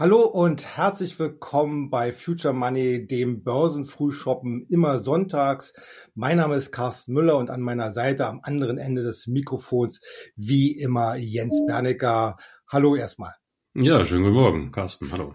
Hallo 0.00 0.22
und 0.22 0.78
herzlich 0.78 1.18
willkommen 1.18 1.90
bei 1.90 2.10
Future 2.10 2.54
Money, 2.54 3.06
dem 3.06 3.44
Börsenfrühshoppen 3.44 4.64
immer 4.70 4.98
sonntags. 4.98 5.74
Mein 6.14 6.38
Name 6.38 6.56
ist 6.56 6.72
Carsten 6.72 7.12
Müller 7.12 7.36
und 7.36 7.50
an 7.50 7.60
meiner 7.60 7.90
Seite 7.90 8.26
am 8.26 8.40
anderen 8.42 8.78
Ende 8.78 9.02
des 9.02 9.26
Mikrofons 9.26 10.00
wie 10.36 10.72
immer 10.72 11.16
Jens 11.16 11.60
Bernecker. 11.66 12.38
Hallo 12.66 12.96
erstmal. 12.96 13.34
Ja, 13.74 14.02
schönen 14.06 14.22
guten 14.22 14.36
Morgen, 14.36 14.72
Carsten. 14.72 15.12
Hallo. 15.12 15.34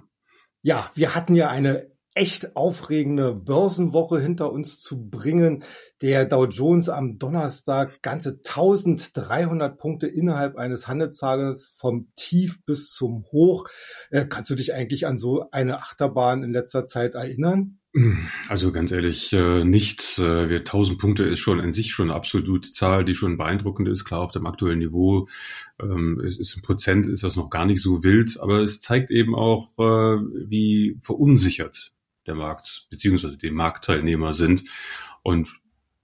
Ja, 0.63 0.89
wir 0.95 1.13
hatten 1.13 1.35
ja 1.35 1.49
eine 1.49 1.94
echt 2.15 2.55
aufregende 2.55 3.35
Börsenwoche 3.35 4.19
hinter 4.19 4.51
uns 4.51 4.79
zu 4.79 5.05
bringen. 5.05 5.63
Der 6.01 6.25
Dow 6.25 6.45
Jones 6.45 6.87
am 6.87 7.19
Donnerstag 7.19 8.01
ganze 8.01 8.39
1300 8.45 9.77
Punkte 9.77 10.07
innerhalb 10.07 10.55
eines 10.55 10.87
Handelstages 10.87 11.73
vom 11.75 12.07
Tief 12.15 12.63
bis 12.65 12.89
zum 12.89 13.25
Hoch. 13.31 13.67
Äh, 14.09 14.25
kannst 14.27 14.49
du 14.49 14.55
dich 14.55 14.73
eigentlich 14.73 15.05
an 15.05 15.17
so 15.17 15.51
eine 15.51 15.79
Achterbahn 15.79 16.43
in 16.43 16.53
letzter 16.53 16.85
Zeit 16.85 17.15
erinnern? 17.15 17.79
Also 18.49 18.71
ganz 18.73 18.91
ehrlich, 18.91 19.31
äh, 19.31 19.63
nichts. 19.63 20.19
Äh, 20.19 20.47
1000 20.47 20.99
Punkte 20.99 21.23
ist 21.23 21.39
schon 21.39 21.61
an 21.61 21.71
sich 21.71 21.91
schon 21.91 22.09
eine 22.09 22.15
absolute 22.15 22.71
Zahl, 22.71 23.05
die 23.05 23.15
schon 23.15 23.37
beeindruckend 23.37 23.87
ist. 23.87 24.03
Klar, 24.03 24.21
auf 24.21 24.31
dem 24.31 24.45
aktuellen 24.45 24.79
Niveau 24.79 25.27
ähm, 25.81 26.19
ist, 26.21 26.57
ein 26.57 26.61
Prozent 26.61 27.07
ist 27.07 27.23
das 27.23 27.37
noch 27.37 27.49
gar 27.49 27.65
nicht 27.65 27.81
so 27.81 28.03
wild, 28.03 28.37
aber 28.39 28.59
es 28.59 28.81
zeigt 28.81 29.11
eben 29.11 29.33
auch, 29.33 29.69
äh, 29.77 30.17
wie 30.47 30.97
verunsichert 31.01 31.93
der 32.27 32.35
Markt 32.35 32.87
beziehungsweise 32.89 33.37
die 33.37 33.51
Marktteilnehmer 33.51 34.33
sind. 34.33 34.63
Und 35.23 35.59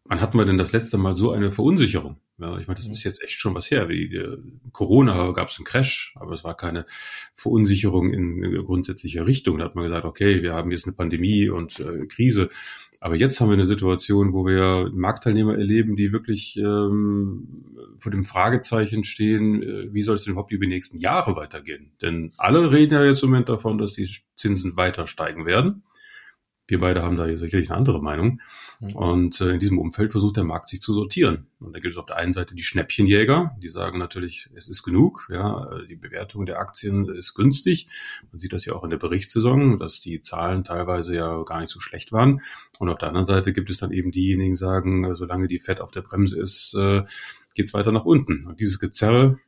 wann 0.06 0.22
hatten 0.22 0.38
wir 0.38 0.46
denn 0.46 0.58
das 0.58 0.72
letzte 0.72 0.98
Mal 0.98 1.16
so 1.16 1.32
eine 1.32 1.52
Verunsicherung? 1.52 2.18
Ja, 2.42 2.58
ich 2.58 2.68
meine, 2.68 2.78
das 2.78 2.88
mhm. 2.88 2.94
ist 2.94 3.04
jetzt 3.04 3.22
echt 3.22 3.40
schon 3.40 3.54
was 3.54 3.70
her. 3.70 3.88
Wie 3.88 4.16
äh, 4.16 4.38
Corona 4.72 5.32
gab 5.32 5.50
es 5.50 5.58
einen 5.58 5.66
Crash, 5.66 6.16
aber 6.20 6.34
es 6.34 6.44
war 6.44 6.58
keine 6.58 6.86
Verunsicherung 7.36 8.12
in 8.12 8.42
grundsätzlicher 8.66 9.28
Richtung. 9.28 9.60
Da 9.60 9.66
hat 9.66 9.76
man 9.76 9.86
gesagt, 9.86 10.06
okay, 10.06 10.42
wir 10.42 10.54
haben 10.54 10.72
jetzt 10.72 10.86
eine 10.86 10.94
Pandemie 10.94 11.50
und 11.50 11.80
äh, 11.80 12.08
Krise. 12.08 12.50
Aber 13.00 13.16
jetzt 13.16 13.40
haben 13.40 13.50
wir 13.50 13.54
eine 13.54 13.66
Situation, 13.66 14.34
wo 14.34 14.46
wir 14.46 14.92
Marktteilnehmer 14.94 15.58
erleben, 15.58 15.96
die 15.96 16.12
wirklich 16.12 16.58
ähm, 16.58 17.76
vor 17.98 18.12
dem 18.12 18.24
Fragezeichen 18.24 19.04
stehen, 19.04 19.62
äh, 19.62 19.94
wie 19.94 20.02
soll 20.02 20.16
es 20.16 20.24
denn 20.24 20.34
überhaupt 20.34 20.52
über 20.52 20.66
die 20.66 20.72
nächsten 20.72 20.98
Jahre 20.98 21.36
weitergehen? 21.36 21.92
Denn 22.02 22.34
alle 22.38 22.72
reden 22.72 22.94
ja 22.94 23.06
jetzt 23.06 23.24
im 23.24 23.30
Moment 23.30 23.50
davon, 23.50 23.78
dass 23.78 23.94
die 23.94 24.10
Zinsen 24.36 24.78
weiter 24.78 25.08
steigen 25.08 25.46
werden. 25.46 25.84
Wir 26.72 26.80
beide 26.80 27.04
haben 27.04 27.18
da 27.18 27.28
sicherlich 27.36 27.70
eine 27.70 27.78
andere 27.78 28.02
Meinung. 28.02 28.40
Mhm. 28.80 28.96
Und 28.96 29.42
äh, 29.42 29.50
in 29.50 29.60
diesem 29.60 29.78
Umfeld 29.78 30.14
versucht 30.14 30.38
der 30.38 30.46
Markt 30.46 30.70
sich 30.70 30.80
zu 30.80 30.94
sortieren. 30.94 31.48
Und 31.60 31.76
da 31.76 31.82
gibt 31.82 31.94
es 31.94 31.98
auf 31.98 32.06
der 32.06 32.16
einen 32.16 32.32
Seite 32.32 32.56
die 32.56 32.64
Schnäppchenjäger, 32.64 33.58
die 33.62 33.68
sagen 33.68 34.00
natürlich, 34.00 34.50
es 34.56 34.70
ist 34.70 34.82
genug. 34.82 35.28
Ja, 35.30 35.70
die 35.90 35.98
Bewertung 35.98 36.46
der 36.46 36.60
Aktien 36.60 37.10
ist 37.10 37.34
günstig. 37.34 37.88
Man 38.32 38.40
sieht 38.40 38.54
das 38.54 38.64
ja 38.64 38.72
auch 38.72 38.86
in 38.86 38.90
der 38.90 38.98
Berichtssaison, 38.98 39.80
dass 39.80 40.00
die 40.00 40.22
Zahlen 40.22 40.64
teilweise 40.64 41.14
ja 41.14 41.44
gar 41.44 41.60
nicht 41.60 41.72
so 41.72 41.82
schlecht 41.82 42.14
waren. 42.14 42.40
Und 42.80 42.88
auf 42.88 43.00
der 43.00 43.10
anderen 43.10 43.26
Seite 43.26 43.52
gibt 43.52 43.70
es 43.70 43.78
dann 43.78 43.92
eben 43.92 44.12
diejenigen, 44.12 44.54
die 44.54 44.58
sagen, 44.58 45.04
äh, 45.04 45.16
solange 45.16 45.50
die 45.50 45.60
Fett 45.60 45.82
auf 45.82 45.92
der 45.92 46.04
Bremse 46.04 46.40
ist, 46.40 46.74
äh, 46.74 47.04
geht 47.54 47.66
es 47.66 47.74
weiter 47.74 47.92
nach 47.92 48.06
unten. 48.06 48.46
Und 48.48 48.62
dieses 48.62 48.80
Gezerre 48.80 49.40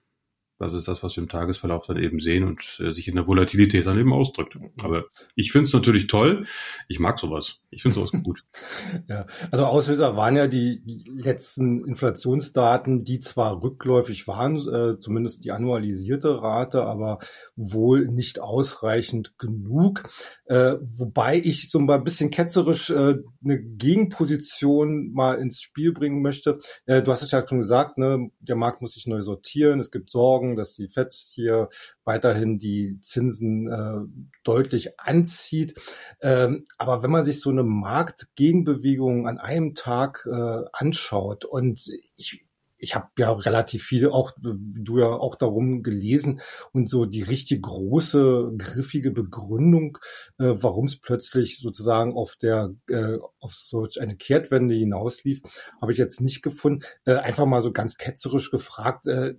das 0.63 0.73
ist 0.73 0.87
das, 0.87 1.03
was 1.03 1.15
wir 1.15 1.23
im 1.23 1.29
Tagesverlauf 1.29 1.85
dann 1.85 1.97
eben 1.97 2.19
sehen 2.19 2.43
und 2.43 2.79
äh, 2.79 2.91
sich 2.91 3.07
in 3.07 3.15
der 3.15 3.27
Volatilität 3.27 3.85
dann 3.85 3.99
eben 3.99 4.13
ausdrückt. 4.13 4.57
Aber 4.81 5.05
ich 5.35 5.51
finde 5.51 5.67
es 5.67 5.73
natürlich 5.73 6.07
toll. 6.07 6.45
Ich 6.87 6.99
mag 6.99 7.19
sowas. 7.19 7.59
Ich 7.69 7.81
finde 7.81 7.95
sowas 7.95 8.11
gut. 8.23 8.43
ja, 9.09 9.25
also 9.51 9.65
Auslöser 9.65 10.15
waren 10.15 10.35
ja 10.35 10.47
die, 10.47 10.81
letzten 11.15 11.85
Inflationsdaten, 11.85 13.03
die 13.03 13.19
zwar 13.19 13.61
rückläufig 13.61 14.27
waren, 14.27 14.55
äh, 14.55 14.99
zumindest 14.99 15.43
die 15.45 15.51
annualisierte 15.51 16.41
Rate, 16.41 16.83
aber 16.83 17.19
wohl 17.55 18.07
nicht 18.07 18.39
ausreichend 18.39 19.37
genug. 19.37 20.03
Äh, 20.45 20.75
wobei 20.81 21.41
ich 21.43 21.69
so 21.69 21.79
ein 21.79 22.03
bisschen 22.03 22.31
ketzerisch 22.31 22.89
äh, 22.89 23.15
eine 23.43 23.61
Gegenposition 23.61 25.11
mal 25.13 25.35
ins 25.35 25.61
Spiel 25.61 25.93
bringen 25.93 26.21
möchte. 26.21 26.59
Äh, 26.85 27.01
du 27.01 27.11
hast 27.11 27.23
es 27.23 27.31
ja 27.31 27.45
schon 27.47 27.59
gesagt, 27.59 27.97
ne, 27.97 28.29
der 28.39 28.55
Markt 28.55 28.81
muss 28.81 28.93
sich 28.93 29.07
neu 29.07 29.21
sortieren. 29.21 29.79
Es 29.79 29.91
gibt 29.91 30.09
Sorgen, 30.09 30.52
dass 30.55 30.75
die 30.75 30.87
FED 30.87 31.13
hier 31.13 31.69
weiterhin 32.03 32.57
die 32.57 32.99
Zinsen 33.01 33.71
äh, 33.71 34.23
deutlich 34.43 34.99
anzieht. 34.99 35.79
Ähm, 36.21 36.65
aber 36.77 37.03
wenn 37.03 37.11
man 37.11 37.25
sich 37.25 37.39
so 37.39 37.49
eine 37.49 37.63
Marktgegenbewegung 37.63 39.27
an 39.27 39.39
einem 39.39 39.75
Tag 39.75 40.27
äh, 40.31 40.63
anschaut 40.73 41.45
und 41.45 41.87
ich 42.17 42.45
ich 42.83 42.95
habe 42.95 43.07
ja 43.17 43.31
relativ 43.31 43.83
viel 43.83 44.09
auch, 44.09 44.31
du 44.37 44.99
ja 44.99 45.07
auch 45.07 45.35
darum 45.35 45.83
gelesen 45.83 46.41
und 46.73 46.89
so 46.89 47.05
die 47.05 47.21
richtig 47.21 47.61
große, 47.61 48.51
griffige 48.57 49.11
Begründung, 49.11 49.97
äh, 50.37 50.55
warum 50.57 50.85
es 50.85 50.99
plötzlich 50.99 51.59
sozusagen 51.59 52.13
auf 52.13 52.35
der, 52.35 52.75
äh, 52.89 53.19
auf 53.39 53.53
solch 53.53 54.01
eine 54.01 54.17
Kehrtwende 54.17 54.75
hinauslief, 54.75 55.41
habe 55.81 55.93
ich 55.93 55.97
jetzt 55.97 56.19
nicht 56.19 56.41
gefunden. 56.41 56.83
Äh, 57.05 57.15
einfach 57.15 57.45
mal 57.45 57.61
so 57.61 57.71
ganz 57.71 57.95
ketzerisch 57.95 58.51
gefragt, 58.51 59.07
äh, 59.07 59.35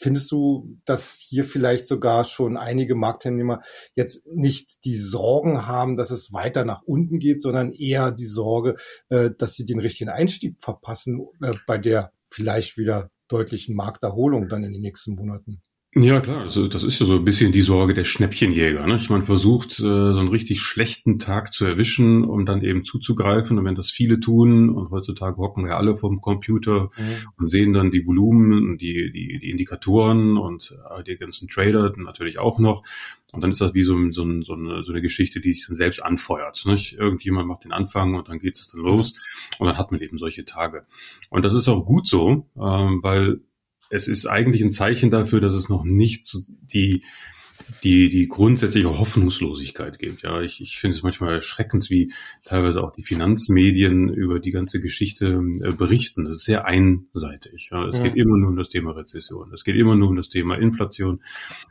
Findest 0.00 0.30
du, 0.30 0.78
dass 0.84 1.18
hier 1.18 1.44
vielleicht 1.44 1.88
sogar 1.88 2.22
schon 2.22 2.56
einige 2.56 2.94
Marktteilnehmer 2.94 3.62
jetzt 3.96 4.28
nicht 4.28 4.84
die 4.84 4.96
Sorgen 4.96 5.66
haben, 5.66 5.96
dass 5.96 6.12
es 6.12 6.32
weiter 6.32 6.64
nach 6.64 6.82
unten 6.82 7.18
geht, 7.18 7.42
sondern 7.42 7.72
eher 7.72 8.12
die 8.12 8.26
Sorge, 8.26 8.76
äh, 9.08 9.30
dass 9.36 9.54
sie 9.54 9.64
den 9.64 9.80
richtigen 9.80 10.08
Einstieg 10.08 10.54
verpassen 10.60 11.26
äh, 11.42 11.54
bei 11.66 11.78
der 11.78 12.12
vielleicht 12.30 12.78
wieder 12.78 13.10
deutlichen 13.26 13.74
Markterholung 13.74 14.46
dann 14.46 14.62
in 14.62 14.72
den 14.72 14.82
nächsten 14.82 15.16
Monaten. 15.16 15.62
Ja, 16.00 16.20
klar, 16.20 16.42
also 16.42 16.68
das 16.68 16.84
ist 16.84 17.00
ja 17.00 17.06
so 17.06 17.16
ein 17.16 17.24
bisschen 17.24 17.50
die 17.50 17.60
Sorge 17.60 17.92
der 17.92 18.04
Schnäppchenjäger. 18.04 18.86
Ne? 18.86 19.00
Man 19.08 19.24
versucht, 19.24 19.80
äh, 19.80 19.82
so 19.82 20.18
einen 20.18 20.28
richtig 20.28 20.60
schlechten 20.60 21.18
Tag 21.18 21.52
zu 21.52 21.64
erwischen, 21.64 22.24
um 22.24 22.46
dann 22.46 22.62
eben 22.62 22.84
zuzugreifen. 22.84 23.58
Und 23.58 23.64
wenn 23.64 23.74
das 23.74 23.90
viele 23.90 24.20
tun, 24.20 24.70
und 24.70 24.90
heutzutage 24.90 25.36
hocken 25.38 25.64
wir 25.64 25.76
alle 25.76 25.96
vom 25.96 26.20
Computer 26.20 26.90
mhm. 26.96 27.28
und 27.36 27.48
sehen 27.48 27.72
dann 27.72 27.90
die 27.90 28.06
Volumen 28.06 28.52
und 28.70 28.80
die, 28.80 29.10
die, 29.12 29.38
die 29.40 29.50
Indikatoren 29.50 30.36
und 30.36 30.76
äh, 30.96 31.02
die 31.02 31.16
ganzen 31.16 31.48
Trader 31.48 31.92
natürlich 31.96 32.38
auch 32.38 32.58
noch. 32.58 32.82
Und 33.32 33.42
dann 33.42 33.50
ist 33.50 33.60
das 33.60 33.74
wie 33.74 33.82
so, 33.82 33.96
so, 34.10 34.24
so, 34.42 34.54
eine, 34.54 34.82
so 34.82 34.92
eine 34.92 35.02
Geschichte, 35.02 35.40
die 35.40 35.52
sich 35.52 35.66
dann 35.66 35.76
selbst 35.76 36.02
anfeuert. 36.02 36.62
Nicht? 36.64 36.94
Irgendjemand 36.94 37.48
macht 37.48 37.64
den 37.64 37.72
Anfang 37.72 38.14
und 38.14 38.28
dann 38.28 38.38
geht 38.38 38.58
es 38.58 38.68
dann 38.68 38.80
los. 38.80 39.14
Und 39.58 39.66
dann 39.66 39.76
hat 39.76 39.90
man 39.90 40.00
eben 40.00 40.16
solche 40.16 40.44
Tage. 40.44 40.86
Und 41.28 41.44
das 41.44 41.54
ist 41.54 41.68
auch 41.68 41.84
gut 41.84 42.06
so, 42.06 42.46
ähm, 42.56 43.00
weil 43.02 43.40
es 43.90 44.08
ist 44.08 44.26
eigentlich 44.26 44.62
ein 44.62 44.70
Zeichen 44.70 45.10
dafür, 45.10 45.40
dass 45.40 45.54
es 45.54 45.68
noch 45.68 45.84
nicht 45.84 46.36
die, 46.72 47.02
die, 47.82 48.08
die 48.08 48.28
grundsätzliche 48.28 48.98
Hoffnungslosigkeit 48.98 49.98
gibt. 49.98 50.22
Ja, 50.22 50.40
ich, 50.40 50.60
ich 50.60 50.78
finde 50.78 50.96
es 50.96 51.02
manchmal 51.02 51.34
erschreckend, 51.34 51.90
wie 51.90 52.12
teilweise 52.44 52.82
auch 52.82 52.92
die 52.92 53.04
Finanzmedien 53.04 54.08
über 54.08 54.40
die 54.40 54.50
ganze 54.50 54.80
Geschichte 54.80 55.42
äh, 55.62 55.72
berichten. 55.72 56.24
Das 56.24 56.36
ist 56.36 56.44
sehr 56.44 56.66
einseitig. 56.66 57.70
Ja. 57.72 57.86
Es 57.86 57.98
ja. 57.98 58.04
geht 58.04 58.16
immer 58.16 58.36
nur 58.36 58.50
um 58.50 58.56
das 58.56 58.68
Thema 58.68 58.92
Rezession. 58.92 59.52
Es 59.52 59.64
geht 59.64 59.76
immer 59.76 59.96
nur 59.96 60.08
um 60.08 60.16
das 60.16 60.28
Thema 60.28 60.56
Inflation 60.56 61.22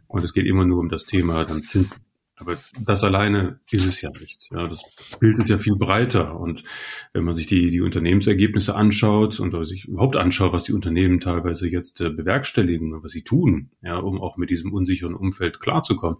und 0.08 0.24
es 0.24 0.34
geht 0.34 0.46
immer 0.46 0.66
nur 0.66 0.80
um 0.80 0.90
das 0.90 1.06
Thema 1.06 1.44
dann 1.44 1.64
Zinsen. 1.64 1.98
Aber 2.40 2.56
das 2.80 3.04
alleine 3.04 3.60
ist 3.72 3.86
es 3.86 4.00
ja 4.02 4.12
nicht. 4.12 4.50
Ja, 4.52 4.68
das 4.68 4.84
Bild 5.20 5.40
ist 5.40 5.50
ja 5.50 5.58
viel 5.58 5.76
breiter. 5.76 6.40
Und 6.40 6.64
wenn 7.12 7.24
man 7.24 7.34
sich 7.34 7.48
die, 7.48 7.72
die 7.72 7.82
Unternehmensergebnisse 7.82 8.76
anschaut 8.76 9.40
und 9.40 9.66
sich 9.66 9.86
überhaupt 9.86 10.16
anschaut, 10.16 10.54
was 10.54 10.64
die 10.64 10.74
Unternehmen 10.74 11.20
teilweise 11.20 11.68
jetzt 11.68 12.00
äh, 12.00 12.10
bewerkstelligen, 12.10 13.02
was 13.02 13.12
sie 13.12 13.24
tun, 13.24 13.72
ja, 13.82 13.98
um 13.98 14.22
auch 14.22 14.38
mit 14.38 14.52
diesem 14.52 14.72
unsicheren 14.72 15.16
Umfeld 15.16 15.60
klarzukommen, 15.60 16.20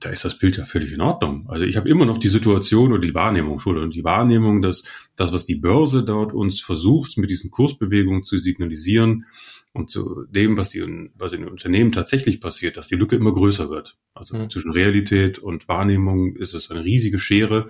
da 0.00 0.10
ist 0.10 0.24
das 0.24 0.38
Bild 0.38 0.56
ja 0.56 0.64
völlig 0.64 0.92
in 0.92 1.00
Ordnung. 1.00 1.46
Also 1.48 1.64
ich 1.64 1.76
habe 1.76 1.88
immer 1.88 2.06
noch 2.06 2.18
die 2.18 2.28
Situation 2.28 2.92
oder 2.92 3.00
die 3.00 3.14
Wahrnehmung, 3.14 3.54
Entschuldigung, 3.54 3.90
die 3.90 4.04
Wahrnehmung, 4.04 4.62
dass 4.62 4.84
das, 5.16 5.32
was 5.32 5.44
die 5.44 5.56
Börse 5.56 6.04
dort 6.04 6.32
uns 6.32 6.60
versucht, 6.60 7.18
mit 7.18 7.30
diesen 7.30 7.50
Kursbewegungen 7.50 8.22
zu 8.22 8.38
signalisieren, 8.38 9.24
und 9.72 9.90
zu 9.90 10.24
dem, 10.30 10.56
was, 10.56 10.70
die, 10.70 10.80
was 11.14 11.32
in 11.32 11.42
den 11.42 11.50
Unternehmen 11.50 11.92
tatsächlich 11.92 12.40
passiert, 12.40 12.76
dass 12.76 12.88
die 12.88 12.96
Lücke 12.96 13.16
immer 13.16 13.32
größer 13.32 13.70
wird. 13.70 13.96
Also 14.14 14.36
mhm. 14.36 14.50
zwischen 14.50 14.72
Realität 14.72 15.38
und 15.38 15.68
Wahrnehmung 15.68 16.36
ist 16.36 16.54
es 16.54 16.70
eine 16.70 16.84
riesige 16.84 17.18
Schere. 17.18 17.68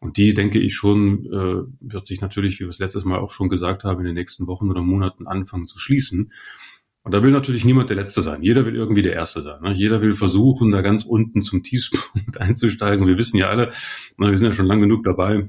Und 0.00 0.16
die, 0.16 0.34
denke 0.34 0.60
ich 0.60 0.74
schon, 0.74 1.26
äh, 1.26 1.64
wird 1.80 2.06
sich 2.06 2.20
natürlich, 2.20 2.60
wie 2.60 2.64
wir 2.64 2.68
es 2.68 2.78
letztes 2.78 3.04
Mal 3.04 3.18
auch 3.18 3.32
schon 3.32 3.48
gesagt 3.48 3.84
haben, 3.84 4.00
in 4.00 4.06
den 4.06 4.14
nächsten 4.14 4.46
Wochen 4.46 4.70
oder 4.70 4.82
Monaten 4.82 5.26
anfangen 5.26 5.66
zu 5.66 5.78
schließen. 5.78 6.32
Und 7.02 7.12
da 7.12 7.22
will 7.22 7.30
natürlich 7.30 7.64
niemand 7.64 7.88
der 7.88 7.96
Letzte 7.96 8.22
sein. 8.22 8.42
Jeder 8.42 8.66
will 8.66 8.76
irgendwie 8.76 9.02
der 9.02 9.14
Erste 9.14 9.40
sein. 9.40 9.62
Ne? 9.62 9.72
Jeder 9.72 10.02
will 10.02 10.12
versuchen, 10.12 10.70
da 10.70 10.82
ganz 10.82 11.04
unten 11.04 11.42
zum 11.42 11.62
Tiefspunkt 11.62 12.38
einzusteigen. 12.40 13.02
Und 13.02 13.08
wir 13.08 13.18
wissen 13.18 13.38
ja 13.38 13.48
alle, 13.48 13.72
na, 14.18 14.30
wir 14.30 14.38
sind 14.38 14.48
ja 14.48 14.54
schon 14.54 14.66
lang 14.66 14.80
genug 14.80 15.04
dabei, 15.04 15.48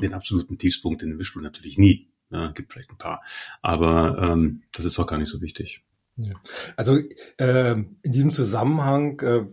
den 0.00 0.12
absoluten 0.12 0.58
Tiefspunkt, 0.58 1.02
den 1.02 1.12
erwischst 1.12 1.34
du 1.34 1.40
natürlich 1.40 1.78
nie. 1.78 2.08
Ja, 2.30 2.50
gibt 2.52 2.72
vielleicht 2.72 2.90
ein 2.90 2.98
paar. 2.98 3.22
Aber 3.62 4.18
ähm, 4.20 4.62
das 4.72 4.84
ist 4.84 4.98
auch 4.98 5.06
gar 5.06 5.18
nicht 5.18 5.30
so 5.30 5.40
wichtig. 5.40 5.82
Ja. 6.16 6.34
Also 6.76 6.98
äh, 7.36 7.72
in 7.72 8.12
diesem 8.12 8.30
Zusammenhang 8.30 9.20
äh, 9.20 9.46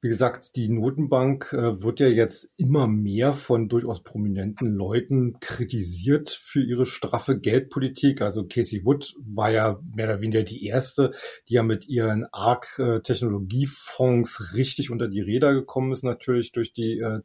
wie 0.00 0.08
gesagt, 0.08 0.54
die 0.54 0.68
Notenbank 0.68 1.52
äh, 1.52 1.82
wird 1.82 1.98
ja 1.98 2.06
jetzt 2.06 2.48
immer 2.56 2.86
mehr 2.86 3.32
von 3.32 3.68
durchaus 3.68 4.04
prominenten 4.04 4.68
Leuten 4.68 5.40
kritisiert 5.40 6.28
für 6.28 6.62
ihre 6.62 6.86
straffe 6.86 7.36
Geldpolitik. 7.36 8.22
Also 8.22 8.46
Casey 8.46 8.84
Wood 8.84 9.16
war 9.18 9.50
ja 9.50 9.80
mehr 9.92 10.06
oder 10.06 10.20
weniger 10.20 10.44
die 10.44 10.64
erste, 10.64 11.10
die 11.48 11.54
ja 11.54 11.64
mit 11.64 11.88
ihren 11.88 12.26
ARC-Technologiefonds 12.30 14.54
richtig 14.54 14.92
unter 14.92 15.08
die 15.08 15.20
Räder 15.20 15.52
gekommen 15.52 15.90
ist, 15.90 16.04
natürlich 16.04 16.52
durch 16.52 16.72
die 16.72 17.00
äh, 17.00 17.22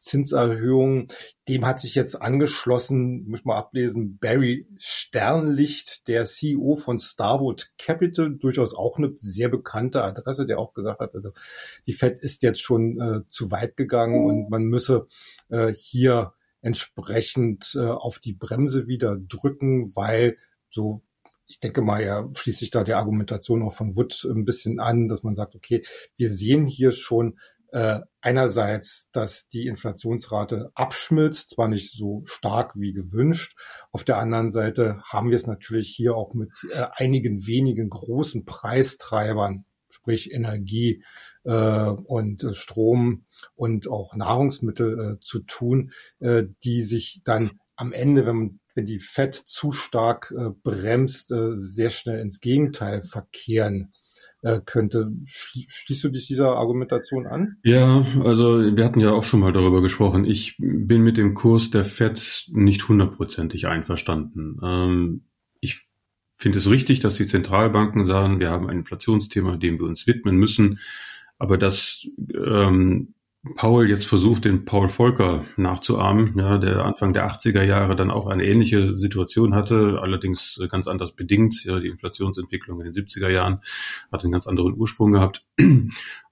Zinserhöhungen. 0.00 1.08
Dem 1.48 1.66
hat 1.66 1.80
sich 1.80 1.94
jetzt 1.94 2.20
angeschlossen, 2.20 3.28
muss 3.28 3.44
man 3.44 3.56
ablesen, 3.56 4.18
Barry 4.18 4.66
Sternlicht, 4.78 6.08
der 6.08 6.24
CEO 6.24 6.76
von 6.76 6.98
Starwood 6.98 7.72
Capital, 7.78 8.34
durchaus 8.36 8.74
auch 8.74 8.98
eine 8.98 9.12
sehr 9.16 9.48
bekannte 9.48 10.02
Adresse, 10.02 10.46
der 10.46 10.58
auch 10.58 10.74
gesagt 10.74 11.00
hat, 11.00 11.14
also 11.14 11.30
die 11.86 11.92
Fed 11.92 12.18
ist 12.18 12.42
jetzt 12.42 12.62
schon 12.62 13.00
äh, 13.00 13.28
zu 13.28 13.50
weit 13.50 13.76
gegangen 13.76 14.24
und 14.24 14.50
man 14.50 14.64
müsse 14.64 15.06
äh, 15.48 15.72
hier 15.72 16.32
entsprechend 16.62 17.74
äh, 17.74 17.86
auf 17.86 18.18
die 18.18 18.32
Bremse 18.32 18.86
wieder 18.86 19.16
drücken, 19.16 19.94
weil 19.94 20.36
so 20.70 21.02
ich 21.46 21.58
denke 21.58 21.82
mal, 21.82 22.00
er 22.00 22.30
schließt 22.32 22.60
sich 22.60 22.70
da 22.70 22.84
der 22.84 22.98
Argumentation 22.98 23.64
auch 23.64 23.74
von 23.74 23.96
Wood 23.96 24.24
ein 24.24 24.44
bisschen 24.44 24.78
an, 24.78 25.08
dass 25.08 25.24
man 25.24 25.34
sagt, 25.34 25.56
okay, 25.56 25.82
wir 26.16 26.30
sehen 26.30 26.64
hier 26.64 26.92
schon 26.92 27.40
äh, 27.72 28.00
einerseits, 28.20 29.08
dass 29.12 29.48
die 29.48 29.66
Inflationsrate 29.66 30.70
abschmilzt, 30.74 31.50
zwar 31.50 31.68
nicht 31.68 31.92
so 31.92 32.22
stark 32.24 32.72
wie 32.76 32.92
gewünscht. 32.92 33.56
Auf 33.92 34.04
der 34.04 34.18
anderen 34.18 34.50
Seite 34.50 35.00
haben 35.04 35.30
wir 35.30 35.36
es 35.36 35.46
natürlich 35.46 35.88
hier 35.88 36.16
auch 36.16 36.34
mit 36.34 36.50
äh, 36.72 36.86
einigen 36.92 37.46
wenigen 37.46 37.88
großen 37.88 38.44
Preistreibern, 38.44 39.64
sprich 39.88 40.32
Energie 40.32 41.02
äh, 41.44 41.90
und 41.90 42.44
äh, 42.44 42.54
Strom 42.54 43.24
und 43.54 43.88
auch 43.88 44.14
Nahrungsmittel 44.14 45.16
äh, 45.16 45.20
zu 45.20 45.40
tun, 45.40 45.92
äh, 46.18 46.44
die 46.64 46.82
sich 46.82 47.22
dann 47.24 47.58
am 47.76 47.92
Ende, 47.92 48.26
wenn 48.26 48.60
wenn 48.74 48.86
die 48.86 49.00
Fett 49.00 49.34
zu 49.34 49.72
stark 49.72 50.32
äh, 50.36 50.50
bremst, 50.62 51.32
äh, 51.32 51.54
sehr 51.54 51.90
schnell 51.90 52.20
ins 52.20 52.40
Gegenteil 52.40 53.02
verkehren 53.02 53.92
könnte. 54.64 55.12
Schließt 55.26 56.04
du 56.04 56.08
dich 56.08 56.26
dieser 56.26 56.56
Argumentation 56.56 57.26
an? 57.26 57.56
Ja, 57.62 58.06
also 58.24 58.58
wir 58.58 58.84
hatten 58.84 59.00
ja 59.00 59.12
auch 59.12 59.24
schon 59.24 59.40
mal 59.40 59.52
darüber 59.52 59.82
gesprochen. 59.82 60.24
Ich 60.24 60.56
bin 60.58 61.02
mit 61.02 61.18
dem 61.18 61.34
Kurs 61.34 61.70
der 61.70 61.84
FED 61.84 62.48
nicht 62.52 62.88
hundertprozentig 62.88 63.66
einverstanden. 63.66 64.58
Ähm, 64.62 65.24
ich 65.60 65.86
finde 66.36 66.58
es 66.58 66.70
richtig, 66.70 67.00
dass 67.00 67.16
die 67.16 67.26
Zentralbanken 67.26 68.06
sagen, 68.06 68.40
wir 68.40 68.50
haben 68.50 68.68
ein 68.68 68.78
Inflationsthema, 68.78 69.58
dem 69.58 69.78
wir 69.78 69.86
uns 69.86 70.06
widmen 70.06 70.36
müssen. 70.36 70.78
Aber 71.38 71.58
das 71.58 72.06
ähm, 72.34 73.14
Paul 73.54 73.88
jetzt 73.88 74.06
versucht, 74.06 74.44
den 74.44 74.66
Paul 74.66 74.90
Volcker 74.90 75.46
nachzuahmen, 75.56 76.34
ja, 76.36 76.58
der 76.58 76.84
Anfang 76.84 77.14
der 77.14 77.26
80er 77.26 77.62
Jahre 77.62 77.96
dann 77.96 78.10
auch 78.10 78.26
eine 78.26 78.44
ähnliche 78.44 78.92
Situation 78.92 79.54
hatte, 79.54 79.98
allerdings 80.02 80.60
ganz 80.68 80.86
anders 80.86 81.12
bedingt. 81.16 81.64
Ja, 81.64 81.80
die 81.80 81.88
Inflationsentwicklung 81.88 82.80
in 82.80 82.92
den 82.92 82.92
70er 82.92 83.30
Jahren 83.30 83.60
hat 84.12 84.24
einen 84.24 84.32
ganz 84.32 84.46
anderen 84.46 84.74
Ursprung 84.74 85.12
gehabt. 85.12 85.46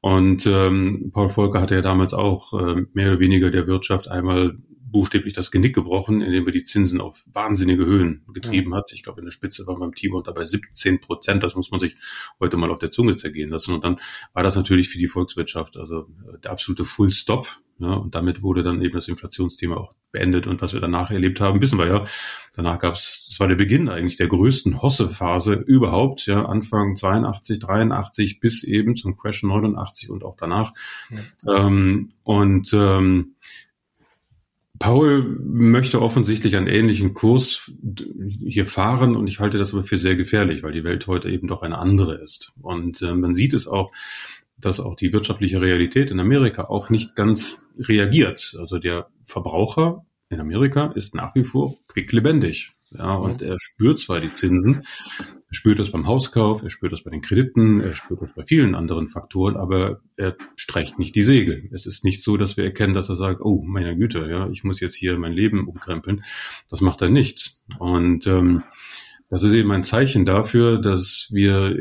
Und 0.01 0.47
ähm, 0.47 1.11
Paul 1.13 1.31
Volcker 1.31 1.63
hatte 1.63 1.77
ja 1.77 1.83
damals 1.83 2.13
auch 2.13 2.53
äh, 2.53 2.85
mehr 2.93 3.13
oder 3.13 3.21
weniger 3.21 3.51
der 3.51 3.67
Wirtschaft 3.67 4.09
einmal 4.09 4.59
buchstäblich 4.91 5.35
das 5.35 5.51
Genick 5.51 5.75
gebrochen, 5.75 6.21
indem 6.21 6.47
er 6.47 6.53
die 6.53 6.65
Zinsen 6.65 7.01
auf 7.01 7.25
wahnsinnige 7.33 7.85
Höhen 7.85 8.25
getrieben 8.33 8.75
hat. 8.75 8.93
Ich 8.93 9.03
glaube, 9.03 9.21
in 9.21 9.25
der 9.25 9.33
Spitze 9.33 9.67
war 9.67 9.79
beim 9.79 9.95
Team 9.95 10.21
dabei 10.25 10.45
17 10.45 11.01
Prozent. 11.01 11.43
Das 11.43 11.55
muss 11.55 11.71
man 11.71 11.81
sich 11.81 11.97
heute 12.41 12.57
mal 12.57 12.71
auf 12.71 12.79
der 12.79 12.91
Zunge 12.91 13.17
zergehen 13.17 13.51
lassen. 13.51 13.75
Und 13.75 13.85
dann 13.85 14.01
war 14.33 14.43
das 14.43 14.57
natürlich 14.57 14.89
für 14.89 14.99
die 14.99 15.09
Volkswirtschaft 15.09 15.77
also 15.77 16.09
äh, 16.33 16.39
der 16.43 16.53
absolute 16.53 16.85
Full 16.85 17.11
Stop. 17.11 17.61
Ja, 17.81 17.93
und 17.93 18.17
damit 18.17 18.43
wurde 18.43 18.65
dann 18.65 18.83
eben 18.83 18.95
das 18.95 19.07
Inflationsthema 19.07 19.77
auch 19.77 19.95
beendet. 20.11 20.49
Und 20.49 20.61
was 20.61 20.73
wir 20.73 20.81
danach 20.81 21.13
erlebt 21.13 21.41
haben, 21.41 21.61
wissen 21.61 21.79
wir 21.79 21.87
ja. 21.87 22.05
Danach 22.55 22.81
gab 22.81 22.95
es, 22.95 23.27
das 23.29 23.39
war 23.39 23.47
der 23.47 23.55
Beginn 23.55 23.89
eigentlich 23.89 24.17
der 24.17 24.27
größten 24.27 24.83
Hosse-Phase 24.83 25.53
überhaupt, 25.55 26.27
ja, 26.27 26.45
Anfang 26.45 26.97
82, 26.97 27.61
83 27.61 28.41
bis 28.41 28.65
eben 28.65 28.97
zum 28.97 29.17
Crash 29.17 29.45
89 29.45 30.11
und 30.11 30.25
auch 30.25 30.35
danach. 30.37 30.73
Ja. 31.11 31.67
Ähm, 31.67 32.15
und 32.25 32.73
ähm, 32.73 33.37
Paul 34.79 35.23
möchte 35.43 36.01
offensichtlich 36.01 36.57
einen 36.57 36.69
ähnlichen 36.69 37.15
Kurs 37.15 37.73
hier 38.47 38.67
fahren 38.67 39.17
und 39.17 39.29
ich 39.29 39.41
halte 39.41 39.59
das 39.59 39.75
aber 39.75 39.83
für 39.83 39.97
sehr 39.97 40.15
gefährlich, 40.15 40.63
weil 40.63 40.73
die 40.73 40.85
Welt 40.85 41.07
heute 41.07 41.31
eben 41.31 41.49
doch 41.49 41.63
eine 41.63 41.79
andere 41.79 42.15
ist. 42.23 42.53
Und 42.61 43.03
äh, 43.03 43.15
man 43.15 43.35
sieht 43.35 43.55
es 43.55 43.67
auch, 43.67 43.91
dass 44.57 44.81
auch 44.81 44.95
die 44.95 45.13
wirtschaftliche 45.13 45.61
Realität 45.61 46.11
in 46.11 46.21
Amerika 46.21 46.65
auch 46.65 46.91
nicht 46.91 47.17
ganz 47.17 47.65
reagiert. 47.79 48.57
Also 48.59 48.79
der 48.79 49.09
Verbraucher 49.25 50.05
in 50.31 50.41
Amerika 50.41 50.93
ist 50.95 51.15
nach 51.15 51.35
wie 51.35 51.45
vor 51.45 51.77
quicklebendig. 51.89 52.73
Ja, 52.91 53.15
und 53.15 53.43
er 53.43 53.57
spürt 53.61 53.99
zwar 53.99 54.21
die 54.21 54.33
Zinsen, 54.33 54.83
er 55.19 55.55
spürt 55.55 55.79
das 55.79 55.91
beim 55.91 56.07
Hauskauf, 56.07 56.63
er 56.63 56.71
spürt 56.71 56.93
das 56.93 57.03
bei 57.03 57.11
den 57.11 57.21
Krediten, 57.21 57.81
er 57.81 57.95
spürt 57.95 58.23
das 58.23 58.35
bei 58.35 58.45
vielen 58.47 58.75
anderen 58.75 59.09
Faktoren, 59.09 59.57
aber 59.57 60.01
er 60.17 60.37
streicht 60.57 60.99
nicht 60.99 61.15
die 61.15 61.23
Segel. 61.23 61.69
Es 61.73 61.87
ist 61.87 62.05
nicht 62.05 62.23
so, 62.23 62.37
dass 62.37 62.57
wir 62.57 62.65
erkennen, 62.65 62.95
dass 62.95 63.09
er 63.09 63.15
sagt, 63.15 63.41
oh, 63.43 63.63
meine 63.63 63.97
Güte, 63.97 64.27
ja, 64.31 64.49
ich 64.51 64.65
muss 64.65 64.81
jetzt 64.81 64.95
hier 64.95 65.19
mein 65.19 65.33
Leben 65.33 65.69
umkrempeln. 65.69 66.25
Das 66.71 66.81
macht 66.81 67.03
er 67.03 67.11
nicht. 67.11 67.59
Und 67.79 68.27
ähm, 68.27 68.63
das 69.31 69.43
ist 69.43 69.55
eben 69.55 69.71
ein 69.73 69.85
Zeichen 69.85 70.25
dafür, 70.25 70.81
dass 70.81 71.29
wir 71.31 71.77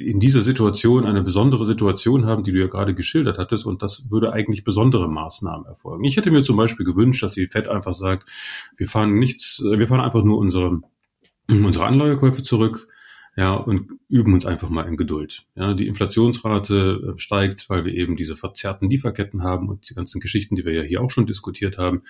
in 0.00 0.20
dieser 0.20 0.40
Situation 0.40 1.04
eine 1.04 1.22
besondere 1.22 1.64
Situation 1.64 2.26
haben, 2.26 2.44
die 2.44 2.52
du 2.52 2.60
ja 2.60 2.66
gerade 2.66 2.94
geschildert 2.94 3.38
hattest, 3.38 3.66
und 3.66 3.82
das 3.82 4.10
würde 4.10 4.32
eigentlich 4.32 4.64
besondere 4.64 5.08
Maßnahmen 5.08 5.66
erfolgen. 5.66 6.04
Ich 6.04 6.16
hätte 6.16 6.30
mir 6.30 6.42
zum 6.42 6.56
Beispiel 6.56 6.86
gewünscht, 6.86 7.22
dass 7.22 7.34
die 7.34 7.46
FED 7.46 7.68
einfach 7.68 7.92
sagt, 7.92 8.28
wir 8.76 8.88
fahren 8.88 9.14
nichts, 9.14 9.62
wir 9.62 9.88
fahren 9.88 10.00
einfach 10.00 10.24
nur 10.24 10.38
unsere, 10.38 10.80
unsere 11.48 11.86
Anleihekäufe 11.86 12.42
zurück, 12.42 12.88
ja, 13.36 13.54
und 13.54 13.92
üben 14.08 14.34
uns 14.34 14.44
einfach 14.44 14.68
mal 14.68 14.86
in 14.86 14.96
Geduld. 14.96 15.46
Ja, 15.54 15.74
die 15.74 15.86
Inflationsrate 15.86 17.14
äh, 17.14 17.18
steigt, 17.18 17.70
weil 17.70 17.84
wir 17.84 17.94
eben 17.94 18.16
diese 18.16 18.34
verzerrten 18.34 18.90
Lieferketten 18.90 19.42
haben 19.44 19.68
und 19.68 19.88
die 19.88 19.94
ganzen 19.94 20.20
Geschichten, 20.20 20.56
die 20.56 20.64
wir 20.64 20.72
ja 20.72 20.82
hier 20.82 21.00
auch 21.00 21.10
schon 21.10 21.26
diskutiert 21.26 21.78
haben. 21.78 22.02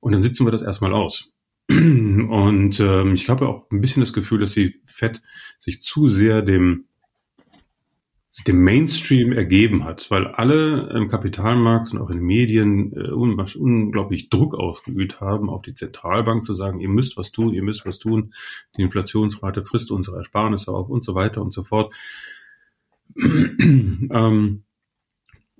Und 0.00 0.12
dann 0.12 0.22
sitzen 0.22 0.46
wir 0.46 0.50
das 0.50 0.62
erstmal 0.62 0.94
aus. 0.94 1.30
Und 1.68 2.80
ähm, 2.80 3.14
ich 3.14 3.28
habe 3.28 3.48
auch 3.48 3.70
ein 3.70 3.80
bisschen 3.80 4.00
das 4.00 4.12
Gefühl, 4.12 4.40
dass 4.40 4.52
die 4.52 4.80
FED 4.86 5.22
sich 5.58 5.80
zu 5.80 6.08
sehr 6.08 6.42
dem 6.42 6.86
dem 8.46 8.64
Mainstream 8.64 9.32
ergeben 9.32 9.84
hat, 9.84 10.10
weil 10.10 10.26
alle 10.26 10.90
im 10.96 11.08
Kapitalmarkt 11.08 11.92
und 11.92 11.98
auch 12.00 12.08
in 12.08 12.16
den 12.16 12.26
Medien 12.26 12.92
äh, 12.92 13.10
unglaublich 13.10 14.30
Druck 14.30 14.54
ausgeübt 14.54 15.20
haben, 15.20 15.50
auf 15.50 15.62
die 15.62 15.74
Zentralbank 15.74 16.42
zu 16.42 16.54
sagen, 16.54 16.80
ihr 16.80 16.88
müsst 16.88 17.16
was 17.18 17.30
tun, 17.30 17.52
ihr 17.52 17.62
müsst 17.62 17.84
was 17.84 17.98
tun, 17.98 18.32
die 18.76 18.82
Inflationsrate 18.82 19.64
frisst 19.64 19.90
unsere 19.90 20.16
Ersparnisse 20.16 20.72
auf 20.72 20.88
und 20.88 21.04
so 21.04 21.14
weiter 21.14 21.42
und 21.42 21.52
so 21.52 21.62
fort. 21.62 21.92
ähm, 23.16 24.62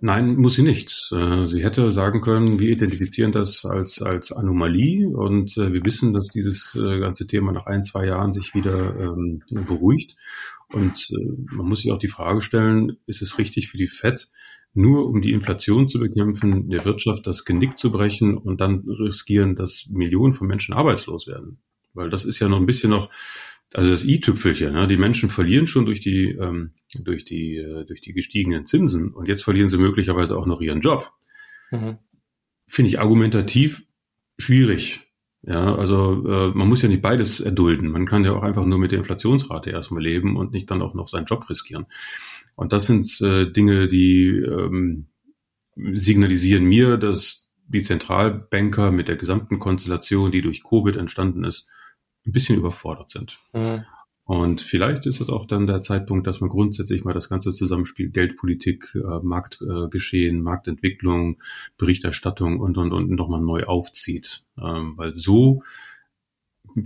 Nein, 0.05 0.35
muss 0.35 0.55
sie 0.55 0.65
nicht. 0.65 1.09
Äh, 1.13 1.47
sie 1.47 1.63
hätte 1.63 1.93
sagen 1.93 2.23
können, 2.23 2.59
wir 2.59 2.71
identifizieren 2.71 3.31
das 3.31 3.65
als, 3.65 4.03
als 4.03 4.33
Anomalie 4.33 5.09
und 5.09 5.57
äh, 5.57 5.73
wir 5.73 5.85
wissen, 5.85 6.13
dass 6.13 6.27
dieses 6.27 6.75
äh, 6.75 6.99
ganze 6.99 7.29
Thema 7.29 7.53
nach 7.53 7.67
ein, 7.67 7.85
zwei 7.85 8.07
Jahren 8.07 8.33
sich 8.33 8.53
wieder 8.53 8.97
ähm, 8.99 9.45
beruhigt. 9.49 10.17
Und 10.73 11.09
man 11.53 11.67
muss 11.67 11.83
sich 11.83 11.93
auch 11.93 11.99
die 11.99 12.09
Frage 12.09 12.43
stellen, 12.43 12.97
ist 13.07 13.23
es 13.23 13.39
richtig 13.39 13.69
für 13.69 13.77
die 13.77 13.89
FED, 13.89 14.29
nur 14.75 15.07
um 15.07 15.21
die 15.21 15.33
Inflation 15.33 15.89
zu 15.89 15.99
bekämpfen, 15.99 16.71
der 16.71 16.85
Wirtschaft 16.85 17.27
das 17.27 17.45
Genick 17.45 17.79
zu 17.79 17.93
brechen 17.93 18.37
und 18.39 18.61
dann 18.61 18.81
riskieren, 18.89 19.55
dass 19.55 19.87
Millionen 19.91 20.33
von 20.33 20.47
Menschen 20.47 20.75
arbeitslos 20.75 21.27
werden? 21.27 21.59
Weil 21.93 22.09
das 22.09 22.25
ist 22.25 22.41
ja 22.41 22.49
noch 22.49 22.59
ein 22.59 22.67
bisschen 22.67 22.91
noch 22.91 23.11
also 23.75 23.91
das 23.91 24.05
i-Tüpfelchen, 24.05 24.75
ne? 24.75 24.87
die 24.87 24.97
Menschen 24.97 25.31
verlieren 25.31 25.67
schon 25.67 25.87
durch 25.87 26.01
die, 26.01 26.29
ähm, 26.29 26.73
durch 26.99 27.25
die, 27.25 27.57
äh, 27.57 27.85
durch 27.87 28.01
die 28.01 28.13
gestiegenen 28.13 28.67
Zinsen 28.67 29.13
und 29.13 29.29
jetzt 29.29 29.45
verlieren 29.45 29.69
sie 29.69 29.79
möglicherweise 29.79 30.37
auch 30.37 30.47
noch 30.47 30.61
ihren 30.61 30.81
Job. 30.81 31.11
Mhm. 31.71 31.99
Finde 32.67 32.91
ich 32.91 33.01
argumentativ 33.01 33.85
schwierig. 34.39 35.01
Ja, 35.45 35.75
also 35.75 36.25
äh, 36.27 36.53
man 36.55 36.69
muss 36.69 36.83
ja 36.83 36.89
nicht 36.89 37.03
beides 37.03 37.41
erdulden. 37.41 37.91
Man 37.91 38.07
kann 38.07 38.25
ja 38.25 38.33
auch 38.33 38.43
einfach 38.43 38.65
nur 38.65 38.79
mit 38.79 38.93
der 38.93 39.01
Inflationsrate 39.01 39.71
erstmal 39.71 40.03
leben 40.03 40.37
und 40.37 40.53
nicht 40.53 40.71
dann 40.71 40.83
auch 40.83 40.95
noch 40.95 41.09
seinen 41.09 41.25
Job 41.27 41.49
riskieren. 41.51 41.87
Und 42.55 42.73
das 42.73 42.87
sind 42.87 43.21
äh, 43.23 43.51
Dinge, 43.51 43.89
die 43.89 44.29
ähm, 44.29 45.09
signalisieren 45.75 46.65
mir, 46.65 46.97
dass 46.97 47.51
die 47.67 47.83
Zentralbanker 47.83 48.93
mit 48.93 49.09
der 49.09 49.17
gesamten 49.17 49.59
Konstellation, 49.59 50.31
die 50.31 50.43
durch 50.43 50.63
Covid 50.63 50.97
entstanden 50.97 51.45
ist, 51.45 51.67
ein 52.25 52.33
bisschen 52.33 52.59
überfordert 52.59 53.11
sind. 53.11 53.41
Mhm. 53.53 53.85
Und 54.33 54.63
vielleicht 54.63 55.05
ist 55.05 55.21
es 55.21 55.29
auch 55.29 55.45
dann 55.45 55.67
der 55.67 55.83
Zeitpunkt, 55.83 56.27
dass 56.27 56.41
man 56.41 56.49
grundsätzlich 56.49 57.05
mal 57.05 57.13
das 57.13 57.29
ganze 57.29 57.53
Zusammenspiel 57.53 58.09
Geldpolitik, 58.09 58.95
äh, 58.95 59.19
Marktgeschehen, 59.23 60.39
äh, 60.39 60.41
Marktentwicklung, 60.41 61.43
Berichterstattung 61.77 62.59
und, 62.59 62.79
und, 62.79 62.95
und 62.95 63.11
nochmal 63.11 63.43
neu 63.43 63.65
aufzieht. 63.65 64.43
Ähm, 64.57 64.95
weil 64.97 65.15
so 65.15 65.63